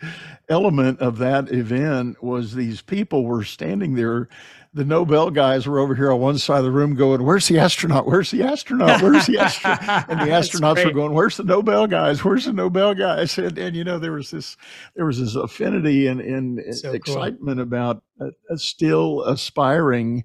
element 0.51 1.01
of 1.01 1.17
that 1.19 1.51
event 1.51 2.23
was 2.23 2.55
these 2.55 2.83
people 2.83 3.25
were 3.25 3.43
standing 3.43 3.95
there 3.95 4.29
the 4.75 4.85
Nobel 4.85 5.31
guys 5.31 5.67
were 5.67 5.79
over 5.79 5.95
here 5.95 6.11
on 6.11 6.21
one 6.21 6.39
side 6.39 6.59
of 6.59 6.65
the 6.65 6.71
room 6.71 6.95
going, 6.95 7.23
Where's 7.25 7.47
the 7.49 7.59
astronaut? 7.59 8.07
Where's 8.07 8.31
the 8.31 8.43
astronaut? 8.43 9.03
Where's 9.03 9.27
the 9.27 9.39
astronaut? 9.41 10.09
and 10.09 10.21
the 10.21 10.33
astronauts 10.33 10.85
were 10.85 10.93
going, 10.93 11.13
Where's 11.13 11.37
the 11.37 11.45
Nobel 11.45 11.87
guys? 11.87 12.25
Where's 12.25 12.47
the 12.47 12.55
Nobel 12.55 12.95
guys? 12.95 13.37
And, 13.37 13.59
and 13.59 13.77
you 13.77 13.85
know, 13.85 13.99
there 13.99 14.13
was 14.13 14.31
this 14.31 14.57
there 14.97 15.05
was 15.05 15.21
this 15.21 15.35
affinity 15.35 16.07
and, 16.07 16.21
and 16.21 16.75
so 16.75 16.93
excitement 16.93 17.59
cool. 17.59 17.63
about 17.63 18.03
uh, 18.21 18.29
uh, 18.51 18.57
still 18.57 19.23
aspiring 19.25 20.25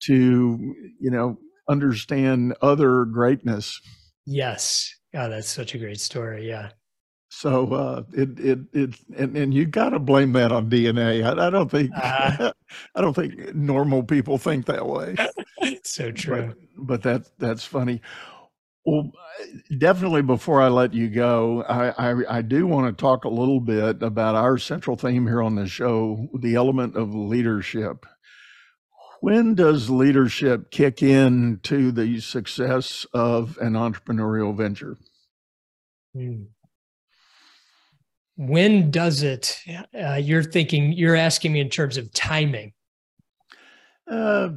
to, 0.00 0.74
you 1.00 1.10
know, 1.10 1.38
understand 1.68 2.54
other 2.60 3.06
greatness. 3.06 3.80
Yes. 4.26 4.94
Oh, 5.14 5.30
that's 5.30 5.48
such 5.48 5.74
a 5.74 5.78
great 5.78 6.00
story. 6.00 6.46
Yeah. 6.46 6.70
So 7.38 7.72
uh, 7.72 8.02
it 8.14 8.40
it 8.40 8.58
it 8.72 8.94
and, 9.16 9.36
and 9.36 9.54
you 9.54 9.64
got 9.64 9.90
to 9.90 10.00
blame 10.00 10.32
that 10.32 10.50
on 10.50 10.68
DNA. 10.68 11.22
I, 11.22 11.46
I 11.46 11.50
don't 11.50 11.70
think 11.70 11.92
uh, 11.94 12.50
I 12.96 13.00
don't 13.00 13.14
think 13.14 13.54
normal 13.54 14.02
people 14.02 14.38
think 14.38 14.66
that 14.66 14.84
way. 14.84 15.14
so 15.84 16.10
true. 16.10 16.48
But, 16.48 16.56
but 16.76 17.02
that 17.02 17.38
that's 17.38 17.64
funny. 17.64 18.00
Well, 18.84 19.12
definitely 19.78 20.22
before 20.22 20.60
I 20.60 20.66
let 20.66 20.94
you 20.94 21.08
go, 21.08 21.62
I, 21.62 22.10
I, 22.10 22.38
I 22.38 22.42
do 22.42 22.66
want 22.66 22.88
to 22.88 23.00
talk 23.00 23.24
a 23.24 23.28
little 23.28 23.60
bit 23.60 24.02
about 24.02 24.34
our 24.34 24.58
central 24.58 24.96
theme 24.96 25.28
here 25.28 25.42
on 25.42 25.54
the 25.54 25.68
show, 25.68 26.26
the 26.36 26.56
element 26.56 26.96
of 26.96 27.14
leadership. 27.14 28.04
When 29.20 29.54
does 29.54 29.90
leadership 29.90 30.72
kick 30.72 31.04
in 31.04 31.60
to 31.64 31.92
the 31.92 32.18
success 32.18 33.06
of 33.12 33.58
an 33.58 33.74
entrepreneurial 33.74 34.56
venture? 34.56 34.96
Hmm 36.16 36.46
when 38.38 38.90
does 38.90 39.22
it 39.22 39.60
uh, 40.00 40.14
you're 40.14 40.44
thinking 40.44 40.92
you're 40.92 41.16
asking 41.16 41.52
me 41.52 41.60
in 41.60 41.68
terms 41.68 41.96
of 41.96 42.12
timing. 42.12 42.72
Uh, 44.10 44.50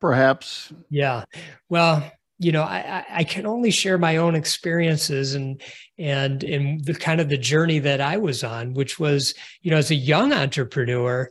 perhaps. 0.00 0.72
Yeah. 0.90 1.24
Well 1.68 2.12
you 2.38 2.52
know 2.52 2.62
I, 2.62 3.04
I 3.08 3.24
can 3.24 3.46
only 3.46 3.70
share 3.70 3.96
my 3.96 4.16
own 4.16 4.34
experiences 4.34 5.34
and 5.34 5.62
and 5.98 6.42
and 6.44 6.84
the 6.84 6.94
kind 6.94 7.20
of 7.20 7.28
the 7.28 7.38
journey 7.38 7.78
that 7.78 8.00
i 8.00 8.18
was 8.18 8.44
on 8.44 8.74
which 8.74 8.98
was 8.98 9.34
you 9.62 9.70
know 9.70 9.78
as 9.78 9.90
a 9.90 9.94
young 9.94 10.32
entrepreneur 10.32 11.30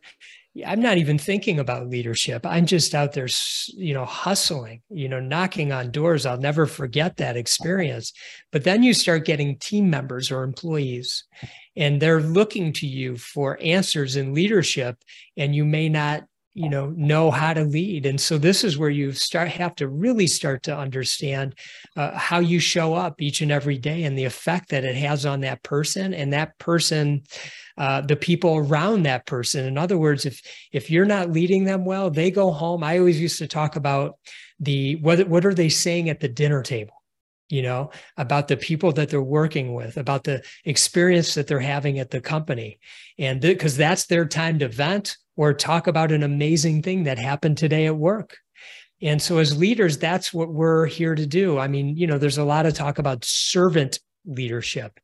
I'm 0.63 0.81
not 0.81 0.97
even 0.97 1.17
thinking 1.17 1.59
about 1.59 1.89
leadership. 1.89 2.45
I'm 2.45 2.65
just 2.65 2.95
out 2.95 3.11
there, 3.11 3.27
you 3.73 3.93
know, 3.93 4.05
hustling, 4.05 4.81
you 4.89 5.09
know, 5.09 5.19
knocking 5.19 5.73
on 5.73 5.91
doors. 5.91 6.25
I'll 6.25 6.37
never 6.37 6.65
forget 6.65 7.17
that 7.17 7.35
experience. 7.35 8.13
But 8.51 8.63
then 8.63 8.81
you 8.81 8.93
start 8.93 9.25
getting 9.25 9.57
team 9.57 9.89
members 9.89 10.31
or 10.31 10.43
employees, 10.43 11.25
and 11.75 12.01
they're 12.01 12.21
looking 12.21 12.71
to 12.73 12.87
you 12.87 13.17
for 13.17 13.59
answers 13.61 14.15
in 14.15 14.33
leadership, 14.33 14.97
and 15.35 15.53
you 15.53 15.65
may 15.65 15.89
not 15.89 16.23
you 16.55 16.69
know 16.69 16.87
know 16.95 17.29
how 17.29 17.53
to 17.53 17.65
lead. 17.65 18.05
And 18.05 18.19
so 18.19 18.37
this 18.37 18.63
is 18.63 18.77
where 18.77 18.89
you 18.89 19.11
start 19.11 19.49
have 19.49 19.75
to 19.75 19.89
really 19.89 20.25
start 20.25 20.63
to 20.63 20.75
understand 20.75 21.53
uh, 21.97 22.17
how 22.17 22.39
you 22.39 22.59
show 22.59 22.95
up 22.95 23.21
each 23.21 23.41
and 23.41 23.51
every 23.51 23.77
day 23.77 24.03
and 24.03 24.17
the 24.17 24.23
effect 24.23 24.69
that 24.69 24.85
it 24.85 24.95
has 24.95 25.25
on 25.25 25.41
that 25.41 25.61
person 25.63 26.13
and 26.13 26.31
that 26.33 26.57
person 26.57 27.23
uh, 27.77 27.99
the 27.99 28.15
people 28.15 28.55
around 28.55 29.03
that 29.03 29.25
person. 29.25 29.65
In 29.65 29.77
other 29.77 29.97
words 29.97 30.25
if 30.25 30.41
if 30.71 30.89
you're 30.89 31.05
not 31.05 31.31
leading 31.31 31.65
them 31.65 31.83
well 31.83 32.09
they 32.09 32.31
go 32.31 32.51
home. 32.51 32.83
I 32.83 32.99
always 32.99 33.19
used 33.19 33.39
to 33.39 33.47
talk 33.47 33.75
about 33.75 34.17
the 34.61 34.95
what 34.95 35.27
what 35.27 35.45
are 35.45 35.53
they 35.53 35.69
saying 35.69 36.09
at 36.09 36.21
the 36.21 36.29
dinner 36.29 36.63
table 36.63 37.03
you 37.47 37.61
know, 37.61 37.91
about 38.17 38.47
the 38.47 38.57
people 38.57 38.91
that 38.93 39.09
they're 39.09 39.21
working 39.21 39.75
with, 39.75 39.97
about 39.97 40.23
the 40.23 40.43
experience 40.63 41.35
that 41.35 41.45
they're 41.45 41.59
having 41.59 41.99
at 41.99 42.09
the 42.09 42.19
company. 42.19 42.79
And 43.19 43.39
because 43.39 43.73
th- 43.73 43.87
that's 43.87 44.07
their 44.07 44.25
time 44.25 44.57
to 44.59 44.67
vent 44.67 45.15
or 45.35 45.53
talk 45.53 45.87
about 45.87 46.11
an 46.11 46.23
amazing 46.23 46.81
thing 46.81 47.03
that 47.03 47.17
happened 47.17 47.57
today 47.57 47.85
at 47.85 47.95
work. 47.95 48.37
And 49.01 49.21
so, 49.21 49.37
as 49.39 49.57
leaders, 49.57 49.97
that's 49.97 50.33
what 50.33 50.53
we're 50.53 50.85
here 50.85 51.15
to 51.15 51.25
do. 51.25 51.59
I 51.59 51.67
mean, 51.67 51.97
you 51.97 52.07
know, 52.07 52.17
there's 52.17 52.37
a 52.37 52.45
lot 52.45 52.65
of 52.65 52.73
talk 52.73 52.97
about 52.97 53.25
servant 53.25 53.99
leadership. 54.25 54.99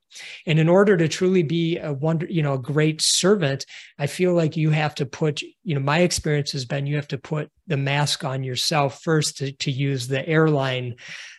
And 0.45 0.60
in 0.60 0.67
order 0.67 0.97
to 0.97 1.07
truly 1.07 1.43
be 1.43 1.77
a 1.77 1.93
wonder, 1.93 2.25
you 2.29 2.43
know, 2.43 2.53
a 2.53 2.62
great 2.62 3.01
servant, 3.01 3.65
I 3.97 4.07
feel 4.07 4.34
like 4.34 4.57
you 4.57 4.69
have 4.71 4.95
to 4.95 5.05
put, 5.05 5.41
you 5.63 5.75
know, 5.75 5.79
my 5.79 5.99
experience 5.99 6.51
has 6.51 6.65
been 6.65 6.86
you 6.86 6.95
have 6.97 7.07
to 7.10 7.17
put 7.17 7.49
the 7.67 7.77
mask 7.77 8.25
on 8.25 8.43
yourself 8.43 9.01
first 9.01 9.38
to, 9.38 9.53
to 9.53 9.71
use 9.71 10.07
the 10.07 10.27
airline, 10.27 10.95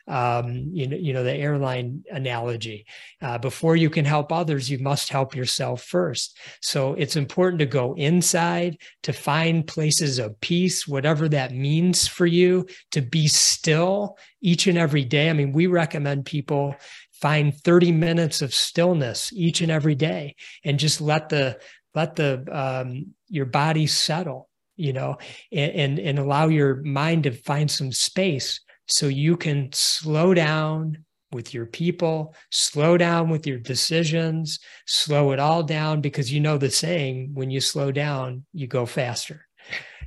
um, 0.08 0.70
you 0.72 0.86
know, 0.86 0.96
you 0.96 1.12
know, 1.12 1.22
the 1.22 1.34
airline 1.34 2.02
analogy. 2.10 2.86
Uh, 3.20 3.36
before 3.36 3.76
you 3.76 3.90
can 3.90 4.06
help 4.06 4.32
others, 4.32 4.70
you 4.70 4.78
must 4.78 5.10
help 5.10 5.36
yourself 5.36 5.82
first. 5.82 6.38
So 6.62 6.94
it's 6.94 7.16
important 7.16 7.58
to 7.58 7.66
go 7.66 7.94
inside 7.94 8.78
to 9.02 9.12
find 9.12 9.66
places 9.66 10.18
of 10.18 10.40
peace, 10.40 10.88
whatever 10.88 11.28
that 11.28 11.52
means 11.52 12.08
for 12.08 12.24
you, 12.26 12.66
to 12.92 13.02
be 13.02 13.28
still 13.28 14.16
each 14.40 14.66
and 14.66 14.78
every 14.78 15.04
day. 15.04 15.28
I 15.28 15.34
mean, 15.34 15.52
we 15.52 15.66
recommend 15.66 16.24
people 16.24 16.74
find 17.22 17.54
30 17.54 17.92
minutes 17.92 18.42
of 18.42 18.52
stillness 18.52 19.32
each 19.32 19.62
and 19.62 19.72
every 19.72 19.94
day 19.94 20.34
and 20.64 20.78
just 20.78 21.00
let 21.00 21.30
the 21.30 21.58
let 21.94 22.16
the 22.16 22.44
um, 22.50 23.06
your 23.28 23.46
body 23.46 23.86
settle 23.86 24.50
you 24.76 24.92
know 24.92 25.16
and, 25.50 25.72
and 25.72 25.98
and 25.98 26.18
allow 26.18 26.48
your 26.48 26.82
mind 26.82 27.22
to 27.22 27.30
find 27.30 27.70
some 27.70 27.92
space 27.92 28.60
so 28.86 29.06
you 29.06 29.36
can 29.36 29.70
slow 29.72 30.34
down 30.34 31.04
with 31.32 31.54
your 31.54 31.66
people, 31.66 32.34
slow 32.50 32.98
down 32.98 33.30
with 33.30 33.46
your 33.46 33.58
decisions, 33.58 34.58
slow 34.86 35.32
it 35.32 35.38
all 35.38 35.62
down 35.62 36.00
because 36.00 36.30
you 36.30 36.40
know 36.40 36.58
the 36.58 36.70
saying 36.70 37.30
when 37.32 37.50
you 37.50 37.60
slow 37.60 37.90
down, 37.90 38.44
you 38.52 38.66
go 38.66 38.84
faster. 38.84 39.46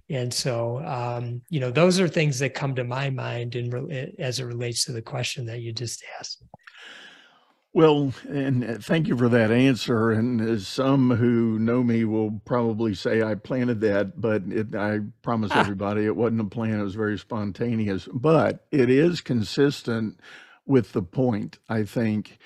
And 0.09 0.31
so, 0.31 0.83
um, 0.85 1.41
you 1.49 1.59
know, 1.59 1.71
those 1.71 1.99
are 1.99 2.07
things 2.07 2.37
that 2.39 2.53
come 2.53 2.75
to 2.75 2.83
my 2.83 3.09
mind 3.09 3.55
in 3.55 4.13
as 4.19 4.39
it 4.39 4.45
relates 4.45 4.85
to 4.85 4.91
the 4.91 5.01
question 5.01 5.47
that 5.47 5.61
you 5.61 5.73
just 5.73 6.03
asked. 6.19 6.43
Well, 7.75 8.13
and 8.29 8.63
uh, 8.63 8.77
thank 8.79 9.09
you 9.09 9.17
for 9.17 9.27
that 9.27 9.51
answer. 9.51 10.09
And 10.09 10.39
as 10.39 10.65
some 10.65 11.09
who 11.09 11.59
know 11.59 11.83
me 11.83 12.05
will 12.05 12.39
probably 12.45 12.95
say 12.95 13.21
I 13.21 13.35
planted 13.35 13.81
that, 13.81 14.21
but 14.21 14.43
it, 14.49 14.73
I 14.73 14.99
promise 15.23 15.51
ah. 15.53 15.59
everybody 15.59 16.05
it 16.05 16.15
wasn't 16.15 16.39
a 16.39 16.45
plan. 16.45 16.79
It 16.79 16.83
was 16.83 16.95
very 16.95 17.19
spontaneous, 17.19 18.07
but 18.13 18.65
it 18.71 18.89
is 18.89 19.19
consistent 19.19 20.21
with 20.65 20.93
the 20.93 21.01
point, 21.01 21.59
I 21.67 21.83
think, 21.83 22.39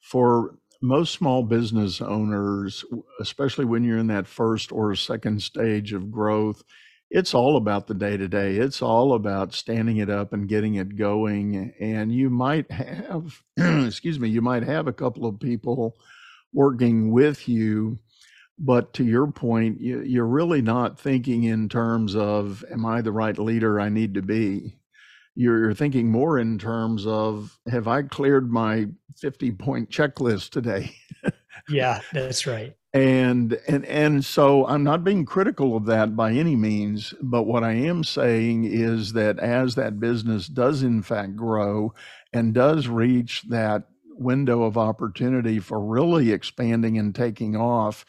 for 0.00 0.58
most 0.82 1.14
small 1.14 1.44
business 1.44 2.02
owners, 2.02 2.84
especially 3.18 3.64
when 3.64 3.84
you're 3.84 3.96
in 3.96 4.08
that 4.08 4.26
first 4.26 4.70
or 4.70 4.94
second 4.96 5.42
stage 5.42 5.94
of 5.94 6.10
growth, 6.10 6.62
it's 7.10 7.34
all 7.34 7.56
about 7.56 7.86
the 7.86 7.94
day 7.94 8.16
to 8.16 8.28
day. 8.28 8.56
It's 8.56 8.82
all 8.82 9.14
about 9.14 9.54
standing 9.54 9.98
it 9.98 10.10
up 10.10 10.32
and 10.32 10.48
getting 10.48 10.74
it 10.74 10.96
going. 10.96 11.72
And 11.78 12.12
you 12.12 12.30
might 12.30 12.70
have, 12.70 13.42
excuse 13.56 14.18
me, 14.18 14.28
you 14.28 14.42
might 14.42 14.64
have 14.64 14.88
a 14.88 14.92
couple 14.92 15.26
of 15.26 15.38
people 15.38 15.96
working 16.52 17.12
with 17.12 17.48
you. 17.48 17.98
But 18.58 18.92
to 18.94 19.04
your 19.04 19.26
point, 19.28 19.80
you, 19.80 20.22
are 20.22 20.26
really 20.26 20.62
not 20.62 20.98
thinking 20.98 21.44
in 21.44 21.68
terms 21.68 22.14
of, 22.14 22.64
am 22.70 22.86
I 22.86 23.00
the 23.00 23.12
right 23.12 23.36
leader 23.36 23.80
I 23.80 23.88
need 23.88 24.14
to 24.14 24.22
be? 24.22 24.76
You're 25.34 25.74
thinking 25.74 26.10
more 26.10 26.38
in 26.38 26.58
terms 26.58 27.06
of, 27.06 27.58
have 27.68 27.88
I 27.88 28.02
cleared 28.02 28.52
my 28.52 28.86
50 29.18 29.50
point 29.52 29.90
checklist 29.90 30.50
today? 30.50 30.94
yeah, 31.68 32.00
that's 32.12 32.46
right 32.46 32.76
and 32.94 33.58
and 33.68 33.84
and 33.86 34.24
so 34.24 34.66
i'm 34.68 34.84
not 34.84 35.04
being 35.04 35.26
critical 35.26 35.76
of 35.76 35.84
that 35.84 36.16
by 36.16 36.32
any 36.32 36.56
means 36.56 37.12
but 37.22 37.42
what 37.42 37.64
i 37.64 37.72
am 37.72 38.04
saying 38.04 38.64
is 38.64 39.12
that 39.12 39.38
as 39.40 39.74
that 39.74 40.00
business 40.00 40.46
does 40.46 40.82
in 40.82 41.02
fact 41.02 41.36
grow 41.36 41.92
and 42.32 42.54
does 42.54 42.88
reach 42.88 43.42
that 43.48 43.88
window 44.16 44.62
of 44.62 44.78
opportunity 44.78 45.58
for 45.58 45.84
really 45.84 46.32
expanding 46.32 46.96
and 46.96 47.14
taking 47.14 47.56
off 47.56 48.06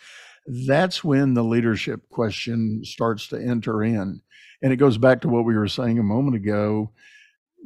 that's 0.48 1.04
when 1.04 1.34
the 1.34 1.43
leadership 1.43 2.08
question 2.10 2.84
starts 2.84 3.28
to 3.30 3.38
enter 3.41 3.84
in. 3.84 4.21
And 4.62 4.74
it 4.74 4.78
goes 4.78 4.98
back 4.98 5.21
to 5.21 5.30
what 5.30 5.45
we 5.45 5.56
were 5.56 5.67
saying 5.67 6.00
a 6.00 6.04
moment 6.04 6.36
ago 6.36 6.91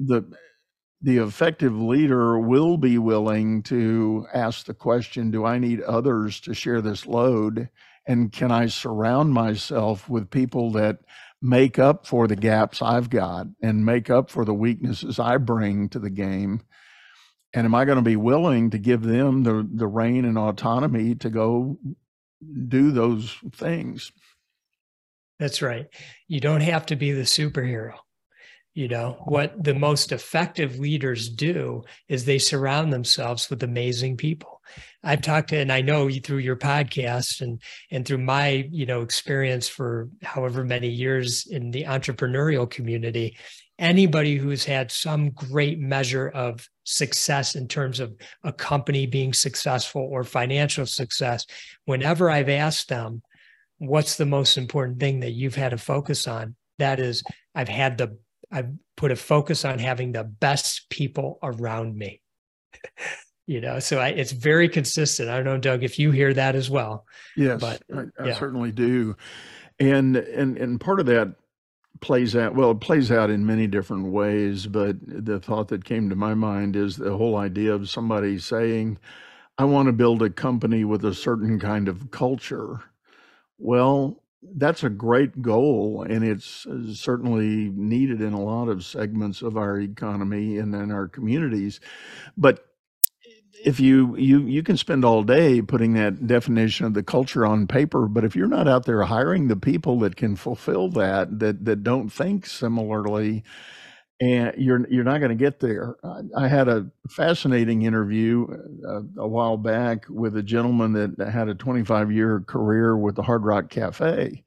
the 0.02 0.24
the 1.02 1.18
effective 1.18 1.80
leader 1.80 2.38
will 2.38 2.78
be 2.78 2.98
willing 2.98 3.64
to 3.64 4.28
ask 4.34 4.66
the 4.66 4.74
question 4.74 5.32
Do 5.32 5.46
I 5.46 5.58
need 5.58 5.82
others 5.82 6.40
to 6.42 6.54
share 6.54 6.82
this 6.82 7.06
load? 7.06 7.70
And 8.06 8.32
can 8.32 8.52
I 8.52 8.68
surround 8.68 9.34
myself 9.34 10.10
with 10.10 10.32
people 10.32 10.72
that 10.72 11.00
make 11.42 11.80
up 11.80 12.06
for 12.06 12.28
the 12.28 12.36
gaps 12.36 12.82
I've 12.82 13.10
got 13.10 13.48
and 13.62 13.86
make 13.86 14.10
up 14.10 14.30
for 14.30 14.44
the 14.44 14.54
weaknesses 14.54 15.20
I 15.20 15.38
bring 15.38 15.90
to 15.90 16.00
the 16.00 16.10
game? 16.10 16.62
And 17.54 17.66
am 17.66 17.76
I 17.76 17.86
going 17.86 17.98
to 17.98 18.04
be 18.04 18.16
willing 18.16 18.72
to 18.72 18.78
give 18.78 19.04
them 19.04 19.44
the, 19.44 19.68
the 19.72 19.88
reign 19.88 20.26
and 20.26 20.38
autonomy 20.38 21.16
to 21.16 21.30
go 21.30 21.80
do 22.68 22.92
those 22.92 23.36
things? 23.54 24.12
That's 25.40 25.62
right. 25.62 25.88
You 26.28 26.42
don't 26.42 26.62
have 26.62 26.86
to 26.88 26.96
be 26.96 27.12
the 27.12 27.24
superhero 27.24 27.94
you 28.80 28.88
know 28.88 29.18
what 29.26 29.62
the 29.62 29.74
most 29.74 30.14
effective 30.14 30.80
leaders 30.80 31.28
do 31.28 31.84
is 32.08 32.24
they 32.24 32.40
surround 32.40 32.94
themselves 32.94 33.50
with 33.50 33.62
amazing 33.62 34.16
people. 34.16 34.62
I've 35.04 35.22
talked 35.22 35.50
to 35.50 35.58
and 35.58 35.72
i 35.72 35.82
know 35.82 36.10
through 36.10 36.38
your 36.38 36.56
podcast 36.56 37.42
and 37.42 37.62
and 37.92 38.06
through 38.06 38.20
my 38.20 38.68
you 38.72 38.86
know 38.86 39.02
experience 39.02 39.68
for 39.68 40.10
however 40.22 40.64
many 40.64 40.88
years 40.90 41.46
in 41.48 41.72
the 41.72 41.84
entrepreneurial 41.84 42.70
community 42.70 43.38
anybody 43.78 44.38
who's 44.38 44.66
had 44.66 44.92
some 44.92 45.32
great 45.32 45.80
measure 45.80 46.30
of 46.30 46.68
success 46.84 47.56
in 47.56 47.68
terms 47.68 48.00
of 48.00 48.14
a 48.44 48.52
company 48.52 49.06
being 49.06 49.34
successful 49.34 50.08
or 50.12 50.24
financial 50.24 50.86
success 50.86 51.46
whenever 51.86 52.30
i've 52.30 52.50
asked 52.50 52.90
them 52.90 53.22
what's 53.80 54.18
the 54.18 54.26
most 54.26 54.58
important 54.58 55.00
thing 55.00 55.22
that 55.22 55.32
you've 55.32 55.56
had 55.56 55.70
to 55.70 55.78
focus 55.78 56.28
on? 56.28 56.56
That 56.78 57.00
is 57.00 57.24
i've 57.56 57.70
had 57.70 57.98
the 57.98 58.18
I 58.52 58.66
put 58.98 59.12
a 59.12 59.16
focus 59.16 59.66
on 59.66 59.80
having 59.80 60.12
the 60.12 60.24
best 60.24 60.90
people 60.90 61.40
around 61.44 61.96
me. 61.96 62.22
you 63.48 63.62
know, 63.62 63.80
so 63.80 64.00
I, 64.00 64.10
it's 64.10 64.32
very 64.32 64.70
consistent. 64.70 65.30
I 65.30 65.38
don't 65.38 65.46
know, 65.46 65.58
Doug, 65.58 65.84
if 65.84 66.00
you 66.00 66.12
hear 66.12 66.34
that 66.34 66.56
as 66.56 66.70
well. 66.70 67.06
Yes, 67.36 67.60
but, 67.60 67.82
I, 67.94 68.02
I 68.22 68.28
yeah. 68.28 68.34
certainly 68.36 68.72
do. 68.72 69.16
And 69.80 70.18
and 70.18 70.58
and 70.58 70.80
part 70.80 71.00
of 71.00 71.06
that 71.06 71.36
plays 72.02 72.36
out 72.36 72.56
well 72.56 72.72
it 72.72 72.80
plays 72.80 73.12
out 73.12 73.30
in 73.30 73.46
many 73.46 73.68
different 73.68 74.06
ways 74.06 74.68
but 74.68 74.96
the 75.02 75.40
thought 75.40 75.68
that 75.68 75.84
came 75.84 76.10
to 76.10 76.16
my 76.16 76.34
mind 76.34 76.76
is 76.76 76.96
the 76.96 77.16
whole 77.16 77.36
idea 77.36 77.74
of 77.74 77.90
somebody 77.90 78.40
saying 78.40 78.98
i 79.58 79.66
want 79.66 79.86
to 79.88 79.92
build 79.92 80.22
a 80.22 80.30
company 80.30 80.86
with 80.86 81.04
a 81.04 81.14
certain 81.14 81.60
kind 81.60 81.88
of 81.88 82.10
culture 82.12 82.82
well 83.58 84.19
that's 84.42 84.84
a 84.84 84.90
great 84.90 85.42
goal, 85.42 86.06
and 86.08 86.24
it's 86.24 86.66
uh, 86.66 86.94
certainly 86.94 87.70
needed 87.74 88.22
in 88.22 88.34
a 88.34 88.42
lot 88.42 88.70
of 88.70 88.86
segments 88.86 89.42
of 89.42 89.58
our 89.58 89.80
economy 89.80 90.58
and 90.58 90.74
in 90.74 90.92
our 90.92 91.08
communities. 91.08 91.80
But 92.38 92.66
if 93.66 93.80
you 93.80 94.16
you 94.16 94.42
you 94.42 94.64
can 94.64 94.78
spend 94.78 95.04
all 95.04 95.24
day 95.24 95.62
putting 95.62 95.94
that 95.94 96.26
definition 96.26 96.86
of 96.86 96.94
the 96.94 97.04
culture 97.04 97.46
on 97.46 97.68
paper, 97.68 98.08
but 98.08 98.24
if 98.24 98.36
you're 98.36 98.48
not 98.48 98.68
out 98.68 98.86
there 98.86 99.04
hiring 99.04 99.48
the 99.48 99.58
people 99.58 100.00
that 100.00 100.16
can 100.16 100.36
fulfill 100.36 100.90
that, 100.92 101.40
that 101.40 101.66
that 101.66 101.84
don't 101.84 102.10
think 102.10 102.46
similarly, 102.46 103.44
and 104.22 104.54
you're 104.58 104.86
you're 104.90 105.04
not 105.04 105.20
going 105.20 105.30
to 105.30 105.36
get 105.36 105.60
there. 105.60 105.96
I, 106.04 106.44
I, 106.44 106.48
had 106.48 106.68
a 106.68 106.88
fascinating 107.10 107.84
interview 107.84 108.48
uh, 108.88 109.02
a 109.18 109.28
while 109.28 109.58
back 109.58 110.06
with 110.10 110.36
a 110.36 110.44
gentleman 110.44 110.94
that 110.94 111.30
had 111.30 111.48
a 111.48 111.56
25 111.56 112.12
year 112.12 112.42
career 112.42 112.98
with 112.98 113.16
the 113.16 113.24
Hard 113.24 113.46
Rock 113.46 113.70
Cafe, 113.70 114.44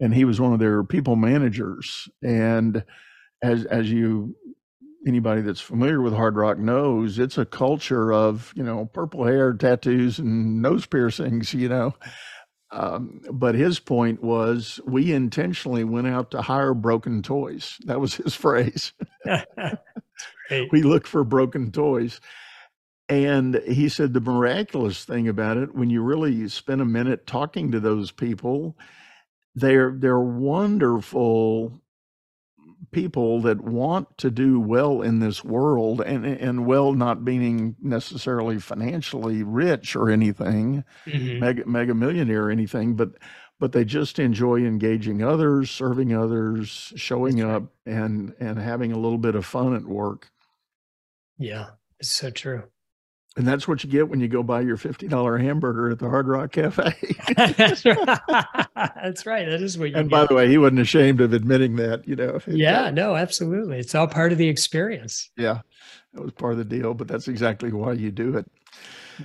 and 0.00 0.14
he 0.14 0.24
was 0.24 0.40
one 0.40 0.54
of 0.54 0.58
their 0.58 0.82
people 0.84 1.16
managers. 1.16 2.08
And 2.22 2.84
as 3.42 3.66
as 3.66 3.90
you 3.90 4.36
anybody 5.06 5.42
that's 5.42 5.60
familiar 5.60 6.00
with 6.00 6.14
Hard 6.14 6.36
Rock 6.36 6.58
knows, 6.58 7.18
it's 7.18 7.36
a 7.36 7.44
culture 7.44 8.12
of 8.12 8.52
you 8.56 8.62
know 8.62 8.86
purple 8.86 9.26
hair, 9.26 9.52
tattoos, 9.52 10.18
and 10.18 10.62
nose 10.62 10.86
piercings. 10.86 11.52
You 11.52 11.68
know. 11.68 11.94
Um, 12.72 13.20
but 13.32 13.54
his 13.54 13.80
point 13.80 14.22
was 14.22 14.80
we 14.86 15.12
intentionally 15.12 15.84
went 15.84 16.06
out 16.06 16.30
to 16.32 16.42
hire 16.42 16.74
broken 16.74 17.22
toys. 17.22 17.78
That 17.86 18.00
was 18.00 18.14
his 18.14 18.34
phrase. 18.36 18.92
we 20.70 20.82
look 20.82 21.06
for 21.06 21.24
broken 21.24 21.72
toys. 21.72 22.20
And 23.08 23.56
he 23.66 23.88
said 23.88 24.14
the 24.14 24.20
miraculous 24.20 25.04
thing 25.04 25.28
about 25.28 25.56
it, 25.56 25.74
when 25.74 25.90
you 25.90 26.02
really 26.02 26.48
spend 26.48 26.80
a 26.80 26.84
minute 26.84 27.26
talking 27.26 27.72
to 27.72 27.80
those 27.80 28.12
people, 28.12 28.76
they're 29.56 29.92
they're 29.96 30.20
wonderful 30.20 31.80
people 32.92 33.40
that 33.42 33.60
want 33.62 34.18
to 34.18 34.30
do 34.30 34.60
well 34.60 35.02
in 35.02 35.20
this 35.20 35.44
world, 35.44 36.00
and 36.02 36.24
and 36.26 36.66
well 36.66 36.92
not 36.92 37.22
meaning 37.22 37.76
necessarily 37.80 38.58
financially 38.58 39.42
rich 39.42 39.94
or 39.96 40.10
anything, 40.10 40.84
Mhm. 41.06 41.40
mega 41.40 41.66
mega 41.66 41.94
millionaire 41.94 42.46
or 42.46 42.50
anything, 42.50 42.96
but 42.96 43.10
but 43.58 43.72
they 43.72 43.84
just 43.84 44.18
enjoy 44.18 44.64
engaging 44.64 45.22
others, 45.22 45.70
serving 45.70 46.14
others, 46.14 46.92
showing 46.96 47.36
That's 47.36 47.46
right. 47.46 47.56
up, 47.56 47.72
and 47.86 48.34
and 48.40 48.58
having 48.58 48.92
a 48.92 48.98
little 48.98 49.18
bit 49.18 49.34
of 49.34 49.44
fun 49.46 49.74
at 49.74 49.84
work. 49.84 50.30
Yeah, 51.38 51.70
it's 51.98 52.10
so 52.12 52.30
true. 52.30 52.70
And 53.36 53.46
that's 53.46 53.68
what 53.68 53.84
you 53.84 53.90
get 53.90 54.08
when 54.08 54.18
you 54.20 54.26
go 54.28 54.42
buy 54.42 54.60
your 54.60 54.76
fifty 54.76 55.06
dollar 55.06 55.38
hamburger 55.38 55.88
at 55.90 56.00
the 56.00 56.08
Hard 56.10 56.26
Rock 56.26 56.50
Cafe. 56.52 56.92
That's 57.36 57.84
right. 57.84 58.18
That's 58.74 59.24
right. 59.24 59.46
That 59.48 59.60
is 59.62 59.78
what 59.78 59.90
you 59.90 59.96
and 59.96 60.10
by 60.10 60.26
the 60.26 60.34
way, 60.34 60.48
he 60.48 60.58
wasn't 60.58 60.80
ashamed 60.80 61.20
of 61.20 61.32
admitting 61.32 61.76
that. 61.76 62.06
You 62.08 62.16
know, 62.16 62.40
It- 62.44 62.56
Yeah, 62.56 62.90
no, 62.90 63.14
absolutely. 63.14 63.78
It's 63.78 63.94
all 63.94 64.08
part 64.08 64.32
of 64.32 64.38
the 64.38 64.48
experience. 64.48 65.30
yeah, 65.36 65.60
that 66.12 66.22
was 66.22 66.32
part 66.32 66.52
of 66.52 66.58
the 66.58 66.64
deal. 66.64 66.92
But 66.92 67.06
that's 67.08 67.28
exactly 67.28 67.72
why 67.72 67.92
you 67.92 68.10
do 68.10 68.36
it. 68.36 68.50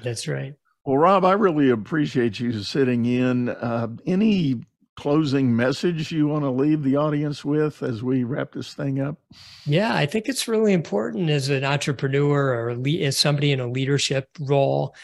That's 0.03 0.27
right. 0.27 0.53
Well, 0.85 0.97
Rob, 0.99 1.25
I 1.25 1.31
really 1.33 1.71
appreciate 1.71 2.39
you 2.39 2.51
sitting 2.61 3.05
in. 3.05 3.49
Uh, 3.49 3.87
any 4.05 4.61
closing 4.95 5.55
message 5.55 6.11
you 6.11 6.27
want 6.27 6.43
to 6.43 6.49
leave 6.49 6.83
the 6.83 6.95
audience 6.95 7.43
with 7.43 7.83
as 7.83 8.01
we 8.01 8.23
wrap 8.23 8.53
this 8.53 8.73
thing 8.73 9.01
up? 9.01 9.17
Yeah, 9.65 9.93
I 9.93 10.05
think 10.05 10.27
it's 10.27 10.47
really 10.47 10.73
important 10.73 11.29
as 11.29 11.49
an 11.49 11.63
entrepreneur 11.63 12.53
or 12.53 12.77
as 13.01 13.17
somebody 13.17 13.51
in 13.51 13.59
a 13.59 13.67
leadership 13.67 14.29
role 14.39 14.95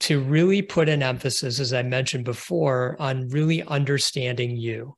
to 0.00 0.20
really 0.20 0.62
put 0.62 0.88
an 0.88 1.02
emphasis, 1.02 1.58
as 1.58 1.72
I 1.72 1.82
mentioned 1.82 2.24
before, 2.24 2.96
on 2.98 3.28
really 3.28 3.62
understanding 3.64 4.56
you. 4.56 4.96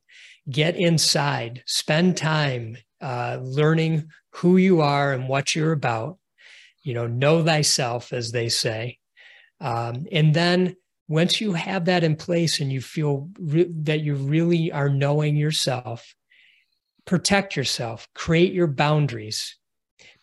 Get 0.49 0.75
inside, 0.75 1.63
spend 1.65 2.17
time 2.17 2.77
uh, 2.99 3.39
learning 3.41 4.09
who 4.31 4.57
you 4.57 4.81
are 4.81 5.13
and 5.13 5.27
what 5.27 5.55
you're 5.55 5.71
about. 5.71 6.17
You 6.83 6.93
know, 6.93 7.07
know 7.07 7.43
thyself, 7.43 8.11
as 8.11 8.31
they 8.31 8.49
say. 8.49 8.97
Um, 9.59 10.07
and 10.11 10.33
then 10.33 10.75
once 11.11 11.41
you 11.41 11.51
have 11.51 11.83
that 11.85 12.05
in 12.05 12.15
place 12.15 12.61
and 12.61 12.71
you 12.71 12.79
feel 12.79 13.29
re- 13.37 13.69
that 13.69 13.99
you 13.99 14.15
really 14.15 14.71
are 14.71 14.87
knowing 14.87 15.35
yourself, 15.35 16.15
protect 17.03 17.57
yourself, 17.57 18.07
create 18.15 18.53
your 18.53 18.67
boundaries. 18.67 19.57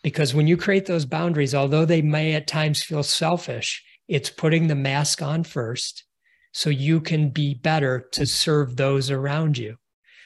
Because 0.03 0.33
when 0.33 0.46
you 0.46 0.57
create 0.57 0.87
those 0.87 1.05
boundaries, 1.05 1.55
although 1.55 1.85
they 1.85 2.01
may 2.01 2.33
at 2.33 2.46
times 2.46 2.83
feel 2.83 3.03
selfish, 3.03 3.85
it's 4.09 4.31
putting 4.31 4.66
the 4.66 4.74
mask 4.74 5.20
on 5.20 5.44
first 5.44 6.05
so 6.53 6.70
you 6.70 7.03
can 7.03 7.29
be 7.29 7.53
better 7.53 8.09
to 8.12 8.24
serve 8.24 8.77
those 8.77 9.11
around 9.11 9.59
you. 9.59 9.77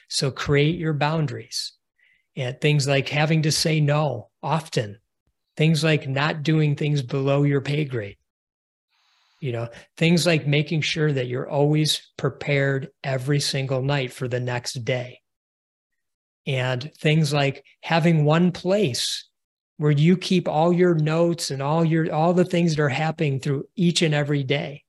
So 0.07 0.31
create 0.31 0.79
your 0.79 0.93
boundaries. 0.93 1.73
And 2.37 2.59
things 2.61 2.87
like 2.87 3.09
having 3.09 3.41
to 3.41 3.51
say 3.51 3.81
no 3.81 4.29
often, 4.41 4.99
things 5.57 5.83
like 5.83 6.07
not 6.07 6.41
doing 6.41 6.77
things 6.77 7.01
below 7.01 7.43
your 7.43 7.61
pay 7.61 7.83
grade. 7.83 8.15
You 9.43 9.51
know, 9.51 9.69
things 9.97 10.25
like 10.25 10.47
making 10.47 10.81
sure 10.81 11.11
that 11.11 11.27
you're 11.27 11.49
always 11.49 12.11
prepared 12.17 12.89
every 13.03 13.39
single 13.39 13.81
night 13.81 14.13
for 14.13 14.27
the 14.27 14.39
next 14.39 14.85
day. 14.85 15.19
And 16.47 16.91
things 16.99 17.33
like 17.33 17.63
having 17.81 18.25
one 18.25 18.51
place 18.51 19.27
where 19.77 19.91
you 19.91 20.17
keep 20.17 20.47
all 20.47 20.71
your 20.71 20.95
notes 20.95 21.51
and 21.51 21.61
all 21.61 21.83
your 21.83 22.13
all 22.13 22.33
the 22.33 22.45
things 22.45 22.75
that 22.75 22.81
are 22.81 22.89
happening 22.89 23.39
through 23.39 23.65
each 23.75 24.01
and 24.01 24.13
every 24.13 24.43
day 24.43 24.83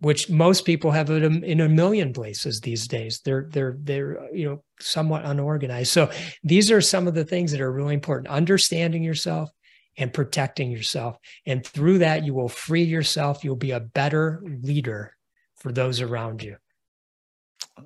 which 0.00 0.28
most 0.28 0.64
people 0.64 0.90
have 0.90 1.10
it 1.10 1.22
in 1.22 1.60
a 1.60 1.68
million 1.68 2.12
places 2.12 2.60
these 2.60 2.86
days. 2.86 3.20
They're 3.24 3.48
they're 3.50 3.76
they're 3.80 4.28
you 4.32 4.48
know 4.48 4.62
somewhat 4.78 5.24
unorganized. 5.24 5.90
So 5.90 6.10
these 6.42 6.70
are 6.70 6.80
some 6.80 7.08
of 7.08 7.14
the 7.14 7.24
things 7.24 7.52
that 7.52 7.60
are 7.60 7.72
really 7.72 7.94
important. 7.94 8.28
Understanding 8.28 9.02
yourself 9.02 9.50
and 9.96 10.12
protecting 10.12 10.70
yourself 10.70 11.16
and 11.46 11.66
through 11.66 11.98
that 11.98 12.24
you 12.24 12.34
will 12.34 12.48
free 12.48 12.84
yourself 12.84 13.44
you'll 13.44 13.56
be 13.56 13.70
a 13.70 13.80
better 13.80 14.42
leader 14.62 15.14
for 15.56 15.72
those 15.72 16.00
around 16.00 16.42
you 16.42 16.56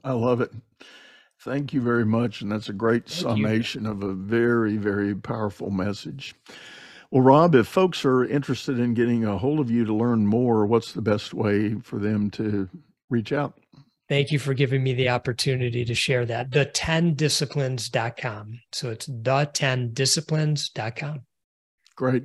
I 0.05 0.12
love 0.12 0.40
it. 0.40 0.53
Thank 1.40 1.73
you 1.73 1.81
very 1.81 2.05
much. 2.05 2.42
And 2.42 2.53
that's 2.53 2.68
a 2.68 2.75
great 2.75 3.09
Thank 3.09 3.38
you. 3.38 3.44
summation 3.44 3.87
of 3.87 4.03
a 4.03 4.12
very, 4.12 4.77
very 4.77 5.14
powerful 5.14 5.70
message. 5.70 6.35
Well, 7.11 7.23
Rob, 7.23 7.55
if 7.55 7.66
folks 7.66 8.05
are 8.05 8.25
interested 8.25 8.79
in 8.79 8.94
getting 8.94 9.25
a 9.25 9.38
hold 9.38 9.59
of 9.59 9.70
you 9.70 9.85
to 9.85 9.94
learn 9.94 10.27
more, 10.27 10.66
what's 10.66 10.92
the 10.92 11.03
best 11.03 11.35
way 11.35 11.75
for 11.83 11.99
them 11.99 12.31
to 12.33 12.68
reach 13.09 13.33
out? 13.33 13.59
Thank 14.09 14.31
you 14.31 14.38
for 14.38 14.55
giving 14.55 14.83
me 14.83 14.92
the 14.92 15.09
opportunity 15.09 15.85
to 15.85 15.94
share 15.94 16.27
that. 16.27 16.51
The 16.51 16.66
10disciplines.com. 16.66 18.61
So 18.73 18.90
it's 18.90 19.07
the 19.07 19.51
10disciplines.com. 19.53 21.23
Great. 22.01 22.25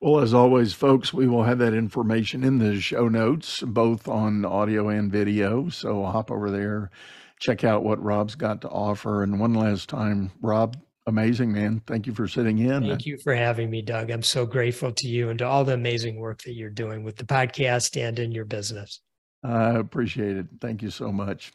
Well, 0.00 0.18
as 0.18 0.34
always, 0.34 0.72
folks, 0.72 1.14
we 1.14 1.28
will 1.28 1.44
have 1.44 1.58
that 1.58 1.74
information 1.74 2.42
in 2.42 2.58
the 2.58 2.80
show 2.80 3.06
notes, 3.06 3.60
both 3.60 4.08
on 4.08 4.44
audio 4.44 4.88
and 4.88 5.12
video. 5.12 5.68
So 5.68 6.02
hop 6.06 6.28
over 6.28 6.50
there, 6.50 6.90
check 7.38 7.62
out 7.62 7.84
what 7.84 8.02
Rob's 8.02 8.34
got 8.34 8.62
to 8.62 8.68
offer. 8.68 9.22
And 9.22 9.38
one 9.38 9.54
last 9.54 9.88
time, 9.88 10.32
Rob, 10.42 10.76
amazing, 11.06 11.52
man. 11.52 11.82
Thank 11.86 12.08
you 12.08 12.14
for 12.14 12.26
sitting 12.26 12.58
in. 12.58 12.88
Thank 12.88 13.06
you 13.06 13.16
for 13.22 13.32
having 13.32 13.70
me, 13.70 13.80
Doug. 13.80 14.10
I'm 14.10 14.24
so 14.24 14.44
grateful 14.44 14.90
to 14.90 15.06
you 15.06 15.28
and 15.28 15.38
to 15.38 15.46
all 15.46 15.62
the 15.62 15.74
amazing 15.74 16.18
work 16.18 16.42
that 16.42 16.54
you're 16.54 16.68
doing 16.68 17.04
with 17.04 17.14
the 17.14 17.24
podcast 17.24 17.96
and 17.96 18.18
in 18.18 18.32
your 18.32 18.44
business. 18.44 19.02
I 19.44 19.78
appreciate 19.78 20.36
it. 20.36 20.46
Thank 20.60 20.82
you 20.82 20.90
so 20.90 21.12
much. 21.12 21.52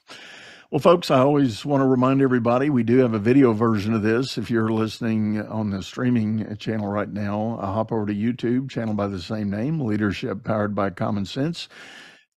Well, 0.75 0.81
folks, 0.81 1.09
I 1.09 1.19
always 1.19 1.63
want 1.63 1.79
to 1.79 1.87
remind 1.87 2.21
everybody 2.21 2.69
we 2.69 2.83
do 2.83 2.97
have 2.97 3.13
a 3.13 3.17
video 3.17 3.53
version 3.53 3.93
of 3.93 4.01
this. 4.01 4.37
If 4.37 4.51
you're 4.51 4.73
listening 4.73 5.41
on 5.47 5.69
the 5.69 5.81
streaming 5.81 6.53
channel 6.57 6.89
right 6.89 7.07
now, 7.07 7.57
uh, 7.61 7.67
hop 7.67 7.93
over 7.93 8.05
to 8.05 8.13
YouTube, 8.13 8.69
channel 8.69 8.93
by 8.93 9.07
the 9.07 9.21
same 9.21 9.49
name, 9.49 9.79
Leadership 9.79 10.43
Powered 10.43 10.75
by 10.75 10.89
Common 10.89 11.23
Sense. 11.23 11.69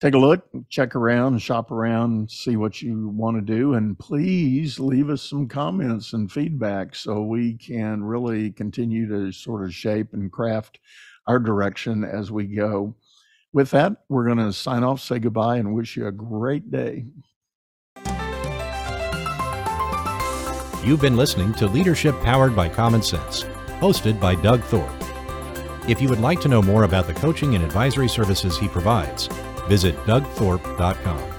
Take 0.01 0.15
a 0.15 0.19
look, 0.19 0.49
check 0.69 0.95
around, 0.95 1.41
shop 1.41 1.73
around, 1.73 2.31
see 2.31 2.55
what 2.55 2.81
you 2.81 3.09
want 3.09 3.37
to 3.39 3.41
do, 3.41 3.75
and 3.75 3.99
please 3.99 4.79
leave 4.79 5.11
us 5.11 5.23
some 5.23 5.49
comments 5.49 6.13
and 6.13 6.31
feedback 6.31 6.95
so 6.95 7.23
we 7.23 7.55
can 7.55 8.05
really 8.05 8.53
continue 8.53 9.09
to 9.09 9.33
sort 9.33 9.65
of 9.65 9.75
shape 9.75 10.13
and 10.13 10.31
craft 10.31 10.79
our 11.27 11.41
direction 11.41 12.05
as 12.05 12.31
we 12.31 12.45
go. 12.45 12.95
With 13.53 13.73
that, 13.73 14.05
we're 14.09 14.27
going 14.27 14.39
to 14.39 14.53
sign 14.53 14.85
off, 14.85 15.01
say 15.01 15.19
goodbye, 15.19 15.57
and 15.57 15.75
wish 15.75 15.97
you 15.97 16.07
a 16.07 16.13
great 16.13 16.71
day. 16.71 17.07
You've 20.85 21.01
been 21.01 21.17
listening 21.17 21.53
to 21.55 21.67
Leadership 21.67 22.15
Powered 22.23 22.55
by 22.55 22.69
Common 22.69 23.03
Sense, 23.03 23.43
hosted 23.81 24.21
by 24.21 24.37
Doug 24.37 24.63
Thorpe. 24.63 24.89
If 25.89 26.01
you 26.01 26.09
would 26.09 26.21
like 26.21 26.41
to 26.43 26.49
know 26.49 26.63
more 26.63 26.85
about 26.85 27.09
the 27.09 27.15
coaching 27.15 27.57
and 27.57 27.65
advisory 27.65 28.09
services 28.09 28.57
he 28.57 28.69
provides, 28.69 29.27
visit 29.69 29.97
dougthorpe.com. 30.07 31.38